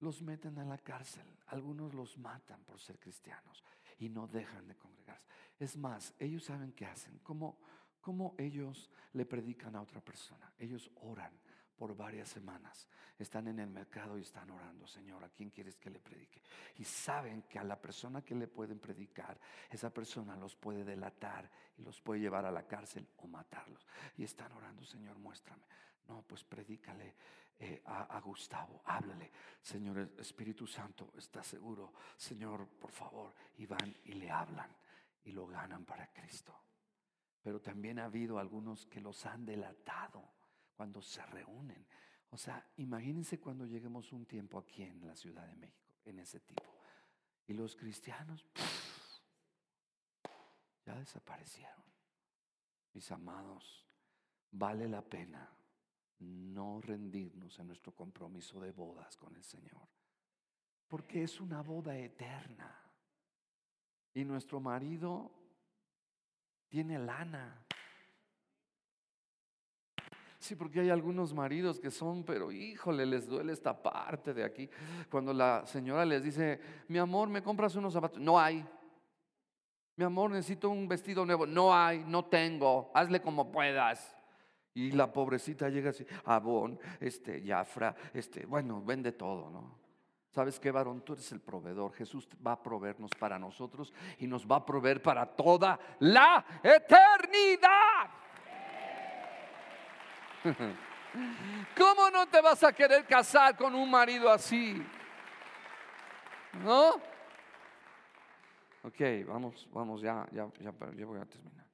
los 0.07 0.23
meten 0.23 0.59
a 0.59 0.65
la 0.65 0.79
cárcel, 0.79 1.27
algunos 1.49 1.93
los 1.93 2.17
matan 2.17 2.63
por 2.65 2.81
ser 2.81 2.99
cristianos 2.99 3.63
y 3.99 4.09
no 4.09 4.27
dejan 4.27 4.67
de 4.67 4.77
congregarse. 4.77 5.27
Es 5.59 5.77
más, 5.77 6.15
ellos 6.19 6.45
saben 6.45 6.73
qué 6.73 6.87
hacen, 6.87 7.19
como, 7.19 7.59
¿Cómo 8.07 8.37
ellos 8.39 8.89
le 9.15 9.27
predican 9.27 9.75
a 9.75 9.83
otra 9.83 10.01
persona? 10.01 10.53
Ellos 10.61 10.89
oran 11.01 11.33
por 11.75 11.97
varias 11.97 12.29
semanas. 12.29 12.89
Están 13.19 13.49
en 13.49 13.59
el 13.59 13.69
mercado 13.69 14.17
y 14.17 14.21
están 14.21 14.49
orando, 14.49 14.87
Señor, 14.87 15.25
¿a 15.25 15.29
quién 15.31 15.51
quieres 15.51 15.77
que 15.77 15.91
le 15.91 15.99
predique? 15.99 16.41
Y 16.77 16.85
saben 16.85 17.43
que 17.49 17.59
a 17.59 17.65
la 17.65 17.83
persona 17.83 18.23
que 18.23 18.37
le 18.37 18.47
pueden 18.47 18.79
predicar, 18.79 19.41
esa 19.69 19.93
persona 19.93 20.37
los 20.37 20.55
puede 20.55 20.85
delatar 20.85 21.51
y 21.77 21.83
los 21.83 22.01
puede 22.01 22.21
llevar 22.21 22.47
a 22.47 22.53
la 22.53 22.65
cárcel 22.65 23.09
o 23.17 23.27
matarlos. 23.27 23.85
Y 24.17 24.23
están 24.23 24.53
orando, 24.53 24.85
Señor, 24.85 25.19
muéstrame. 25.19 25.65
No, 26.07 26.23
pues 26.23 26.45
predícale 26.45 27.17
eh, 27.59 27.83
a, 27.87 28.21
Gustavo, 28.21 28.83
háblale. 28.85 29.31
Señor 29.63 30.13
Espíritu 30.19 30.67
Santo, 30.67 31.13
¿está 31.17 31.43
seguro? 31.43 31.95
Señor, 32.17 32.69
por 32.69 32.93
favor. 32.93 33.33
Y 33.57 33.67
van 33.67 33.97
y 34.05 34.13
le 34.13 34.31
hablan 34.31 34.71
y 35.25 35.33
lo 35.33 35.47
ganan 35.47 35.85
para 35.85 36.13
Cristo. 36.13 36.55
Pero 37.43 37.61
también 37.61 37.99
ha 37.99 38.05
habido 38.05 38.39
algunos 38.39 38.87
que 38.87 39.01
los 39.01 39.25
han 39.25 39.47
delatado 39.47 40.35
cuando 40.77 41.01
se 41.01 41.25
reúnen. 41.27 41.87
O 42.31 42.37
sea, 42.37 42.69
imagínense 42.77 43.41
cuando 43.41 43.65
lleguemos 43.65 44.13
un 44.13 44.27
tiempo 44.27 44.59
aquí 44.59 44.83
en 44.83 45.07
la 45.07 45.17
Ciudad 45.17 45.47
de 45.47 45.57
México, 45.57 45.95
en 46.05 46.19
ese 46.19 46.41
tipo. 46.41 46.63
Y 47.47 47.55
los 47.55 47.75
cristianos 47.75 48.47
ya 50.85 50.95
desaparecieron. 50.97 51.85
Mis 52.93 53.11
amados, 53.11 53.87
vale 54.51 54.89
la 54.89 55.03
pena 55.03 55.57
no 56.19 56.81
rendirnos 56.81 57.59
en 57.59 57.67
nuestro 57.67 57.93
compromiso 57.93 58.61
de 58.61 58.73
bodas 58.73 59.17
con 59.17 59.35
el 59.37 59.43
Señor. 59.43 59.89
Porque 60.89 61.23
es 61.23 61.41
una 61.41 61.63
boda 61.63 61.97
eterna. 61.97 62.75
Y 64.15 64.25
nuestro 64.25 64.61
marido 64.61 65.31
tiene 66.69 66.99
lana. 66.99 67.67
Sí, 70.39 70.55
porque 70.55 70.81
hay 70.81 70.91
algunos 70.91 71.35
maridos 71.35 71.81
que 71.81 71.91
son, 71.91 72.23
pero 72.25 72.53
híjole, 72.53 73.05
les 73.05 73.27
duele 73.27 73.53
esta 73.53 73.83
parte 73.83 74.33
de 74.33 74.45
aquí. 74.45 74.71
Cuando 75.11 75.35
la 75.35 75.67
señora 75.67 76.05
les 76.05 76.23
dice, 76.23 76.61
mi 76.89 76.99
amor, 76.99 77.29
¿me 77.29 77.43
compras 77.43 77.75
unos 77.75 77.93
zapatos? 77.93 78.21
No 78.21 78.39
hay. 78.39 78.65
Mi 79.97 80.05
amor, 80.05 80.31
necesito 80.31 80.71
un 80.71 80.87
vestido 80.87 81.27
nuevo. 81.27 81.47
No 81.47 81.75
hay, 81.75 82.05
no 82.07 82.25
tengo. 82.27 82.91
Hazle 82.95 83.21
como 83.21 83.51
puedas. 83.51 84.16
Y 84.77 84.93
la 84.93 85.11
pobrecita 85.11 85.71
llega 85.71 85.89
así, 85.89 86.07
abón, 86.27 86.79
este, 87.01 87.43
Jafra, 87.43 87.97
este, 88.13 88.45
bueno, 88.45 88.83
vende 88.85 89.13
todo, 89.13 89.49
¿no? 89.49 89.75
¿Sabes 90.29 90.61
qué, 90.61 90.71
varón? 90.71 91.01
Tú 91.01 91.15
eres 91.15 91.33
el 91.33 91.41
proveedor. 91.41 91.95
Jesús 91.95 92.29
va 92.47 92.53
a 92.53 92.63
proveernos 92.63 93.11
para 93.19 93.39
nosotros 93.39 93.91
y 94.19 94.27
nos 94.27 94.47
va 94.47 94.57
a 94.57 94.67
proveer 94.67 95.01
para 95.01 95.25
toda 95.25 95.81
la 96.01 96.45
eternidad. 96.63 98.11
¿Cómo 101.75 102.11
no 102.11 102.27
te 102.27 102.43
vas 102.43 102.63
a 102.63 102.75
querer 102.75 103.07
casar 103.07 103.57
con 103.57 103.75
un 103.75 103.91
marido 103.91 104.31
así? 104.31 104.87
¿No? 106.63 106.97
Ok, 108.83 109.01
vamos, 109.27 109.67
vamos, 109.73 110.03
ya, 110.03 110.29
ya, 110.33 110.47
ya, 110.61 110.71
ya 110.95 111.07
voy 111.07 111.19
a 111.19 111.25
terminar. 111.25 111.65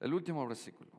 El 0.00 0.12
último 0.12 0.44
versículo. 0.44 0.95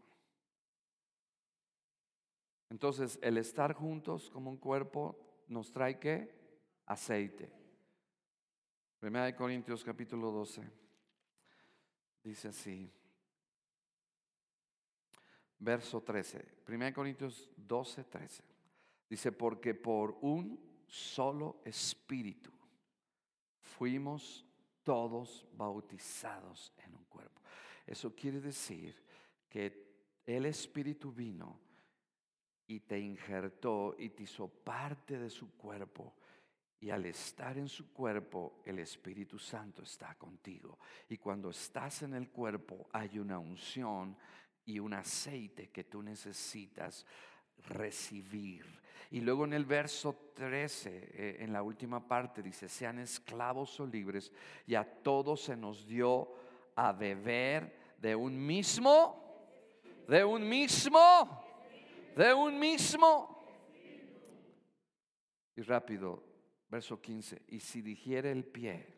Entonces, 2.69 3.17
el 3.21 3.37
estar 3.37 3.73
juntos 3.73 4.29
como 4.29 4.49
un 4.49 4.57
cuerpo 4.57 5.17
nos 5.47 5.71
trae 5.71 5.99
qué? 5.99 6.35
Aceite. 6.85 7.51
Primera 8.99 9.25
de 9.25 9.35
Corintios 9.35 9.83
capítulo 9.83 10.31
12. 10.31 10.69
Dice 12.23 12.47
así 12.49 12.91
verso 15.59 16.01
13. 16.01 16.63
1 16.67 16.93
Corintios 16.93 17.49
12, 17.55 18.03
13. 18.03 18.43
Dice, 19.09 19.31
porque 19.31 19.73
por 19.73 20.17
un 20.21 20.59
solo 20.87 21.61
espíritu 21.63 22.51
fuimos 23.59 24.45
todos 24.83 25.45
bautizados 25.53 26.73
en 26.77 26.95
un 26.95 27.03
cuerpo. 27.05 27.41
Eso 27.85 28.13
quiere 28.15 28.39
decir 28.39 29.01
que 29.49 30.21
el 30.25 30.45
espíritu 30.45 31.11
vino 31.11 31.59
y 32.67 32.81
te 32.81 32.99
injertó 32.99 33.95
y 33.97 34.09
te 34.09 34.23
hizo 34.23 34.47
parte 34.47 35.17
de 35.17 35.29
su 35.29 35.55
cuerpo. 35.55 36.13
Y 36.79 36.89
al 36.91 37.05
estar 37.05 37.57
en 37.57 37.67
su 37.67 37.91
cuerpo, 37.91 38.61
el 38.65 38.79
Espíritu 38.79 39.39
Santo 39.39 39.81
está 39.81 40.13
contigo. 40.15 40.77
Y 41.09 41.17
cuando 41.17 41.49
estás 41.49 42.03
en 42.03 42.13
el 42.13 42.29
cuerpo, 42.29 42.87
hay 42.91 43.17
una 43.17 43.39
unción 43.39 44.15
y 44.65 44.79
un 44.79 44.93
aceite 44.93 45.69
que 45.69 45.85
tú 45.85 46.03
necesitas 46.03 47.05
recibir. 47.69 48.65
Y 49.09 49.21
luego 49.21 49.45
en 49.45 49.53
el 49.53 49.65
verso 49.65 50.31
13, 50.35 50.89
eh, 51.13 51.37
en 51.39 51.53
la 51.53 51.63
última 51.63 52.05
parte, 52.05 52.43
dice, 52.43 52.67
sean 52.67 52.99
esclavos 52.99 53.79
o 53.79 53.87
libres, 53.87 54.31
y 54.67 54.75
a 54.75 54.83
todos 54.83 55.41
se 55.41 55.55
nos 55.55 55.87
dio 55.87 56.33
a 56.75 56.91
beber 56.91 57.95
de 57.97 58.15
un 58.15 58.37
mismo, 58.37 59.81
de 60.07 60.23
un 60.23 60.47
mismo, 60.47 61.46
de 62.17 62.33
un 62.33 62.59
mismo. 62.59 63.37
Y 65.55 65.61
rápido, 65.61 66.23
verso 66.69 66.99
15, 66.99 67.43
y 67.47 67.59
si 67.59 67.81
dijere 67.81 68.31
el 68.31 68.43
pie, 68.43 68.95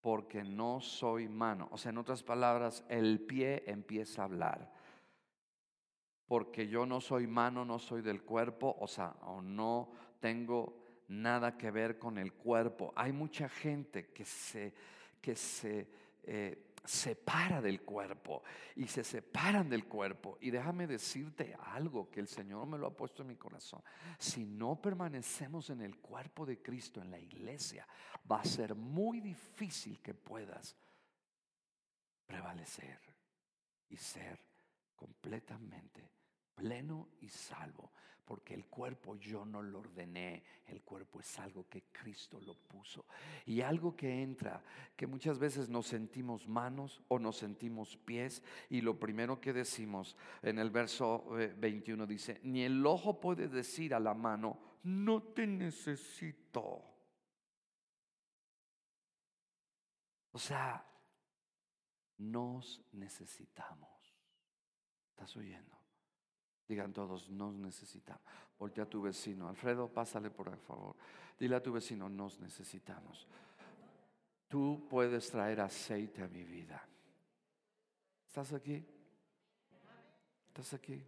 porque 0.00 0.44
no 0.44 0.80
soy 0.80 1.28
mano. 1.28 1.68
O 1.72 1.78
sea, 1.78 1.90
en 1.90 1.98
otras 1.98 2.22
palabras, 2.22 2.84
el 2.88 3.20
pie 3.20 3.64
empieza 3.66 4.22
a 4.22 4.24
hablar. 4.26 4.72
Porque 6.26 6.68
yo 6.68 6.84
no 6.84 7.00
soy 7.00 7.26
mano, 7.26 7.64
no 7.64 7.78
soy 7.78 8.02
del 8.02 8.22
cuerpo, 8.22 8.76
o 8.78 8.86
sea, 8.86 9.16
o 9.22 9.40
no 9.40 9.90
tengo 10.20 10.84
nada 11.08 11.56
que 11.56 11.70
ver 11.70 11.98
con 11.98 12.18
el 12.18 12.34
cuerpo. 12.34 12.92
Hay 12.94 13.12
mucha 13.12 13.48
gente 13.48 14.12
que 14.12 14.24
se, 14.24 14.74
que 15.20 15.34
se 15.34 15.88
eh, 16.22 16.67
separa 16.88 17.60
del 17.60 17.82
cuerpo 17.82 18.42
y 18.74 18.86
se 18.88 19.04
separan 19.04 19.68
del 19.68 19.86
cuerpo. 19.86 20.38
Y 20.40 20.50
déjame 20.50 20.86
decirte 20.86 21.54
algo 21.60 22.10
que 22.10 22.20
el 22.20 22.28
Señor 22.28 22.66
me 22.66 22.78
lo 22.78 22.86
ha 22.86 22.96
puesto 22.96 23.22
en 23.22 23.28
mi 23.28 23.36
corazón. 23.36 23.82
Si 24.18 24.46
no 24.46 24.80
permanecemos 24.80 25.68
en 25.68 25.82
el 25.82 25.98
cuerpo 25.98 26.46
de 26.46 26.62
Cristo, 26.62 27.02
en 27.02 27.10
la 27.10 27.18
iglesia, 27.18 27.86
va 28.30 28.40
a 28.40 28.44
ser 28.44 28.74
muy 28.74 29.20
difícil 29.20 30.00
que 30.00 30.14
puedas 30.14 30.76
prevalecer 32.26 32.98
y 33.90 33.96
ser 33.96 34.40
completamente 34.96 36.10
pleno 36.54 37.10
y 37.20 37.28
salvo 37.28 37.92
porque 38.28 38.52
el 38.52 38.66
cuerpo 38.66 39.16
yo 39.16 39.46
no 39.46 39.62
lo 39.62 39.78
ordené, 39.78 40.42
el 40.66 40.82
cuerpo 40.82 41.18
es 41.18 41.38
algo 41.38 41.66
que 41.66 41.84
Cristo 41.90 42.38
lo 42.38 42.54
puso. 42.54 43.06
Y 43.46 43.62
algo 43.62 43.96
que 43.96 44.22
entra, 44.22 44.62
que 44.94 45.06
muchas 45.06 45.38
veces 45.38 45.70
nos 45.70 45.86
sentimos 45.86 46.46
manos 46.46 47.02
o 47.08 47.18
nos 47.18 47.38
sentimos 47.38 47.96
pies, 47.96 48.42
y 48.68 48.82
lo 48.82 49.00
primero 49.00 49.40
que 49.40 49.54
decimos 49.54 50.14
en 50.42 50.58
el 50.58 50.68
verso 50.68 51.24
21 51.56 52.04
eh, 52.04 52.06
dice, 52.06 52.40
ni 52.42 52.64
el 52.64 52.84
ojo 52.84 53.18
puede 53.18 53.48
decir 53.48 53.94
a 53.94 53.98
la 53.98 54.12
mano, 54.12 54.58
no 54.82 55.22
te 55.22 55.46
necesito. 55.46 56.84
O 60.32 60.38
sea, 60.38 60.86
nos 62.18 62.84
necesitamos. 62.92 63.88
¿Estás 65.12 65.34
oyendo? 65.34 65.77
Digan 66.68 66.92
todos, 66.92 67.30
nos 67.30 67.54
necesitamos. 67.54 68.22
Voltea 68.58 68.84
a 68.84 68.88
tu 68.88 69.00
vecino. 69.00 69.48
Alfredo, 69.48 69.88
pásale 69.88 70.30
por 70.30 70.54
favor. 70.58 70.94
Dile 71.38 71.56
a 71.56 71.62
tu 71.62 71.72
vecino, 71.72 72.08
nos 72.10 72.38
necesitamos. 72.40 73.26
Tú 74.48 74.86
puedes 74.88 75.30
traer 75.30 75.60
aceite 75.60 76.22
a 76.22 76.28
mi 76.28 76.44
vida. 76.44 76.86
¿Estás 78.26 78.52
aquí? 78.52 78.84
¿Estás 80.48 80.74
aquí? 80.74 81.02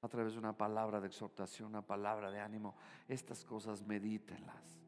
A 0.00 0.08
través 0.08 0.32
de 0.32 0.38
una 0.38 0.56
palabra 0.56 1.00
de 1.00 1.08
exhortación, 1.08 1.68
una 1.68 1.82
palabra 1.82 2.30
de 2.30 2.40
ánimo. 2.40 2.76
Estas 3.08 3.44
cosas 3.44 3.82
medítenlas. 3.86 4.80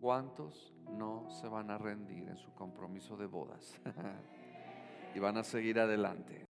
¿Cuántos 0.00 0.72
no 0.90 1.28
se 1.30 1.48
van 1.48 1.70
a 1.70 1.78
rendir 1.78 2.28
en 2.28 2.36
su 2.36 2.52
compromiso 2.54 3.16
de 3.16 3.26
bodas? 3.26 3.80
y 5.14 5.18
van 5.18 5.36
a 5.36 5.44
seguir 5.44 5.78
adelante. 5.78 6.42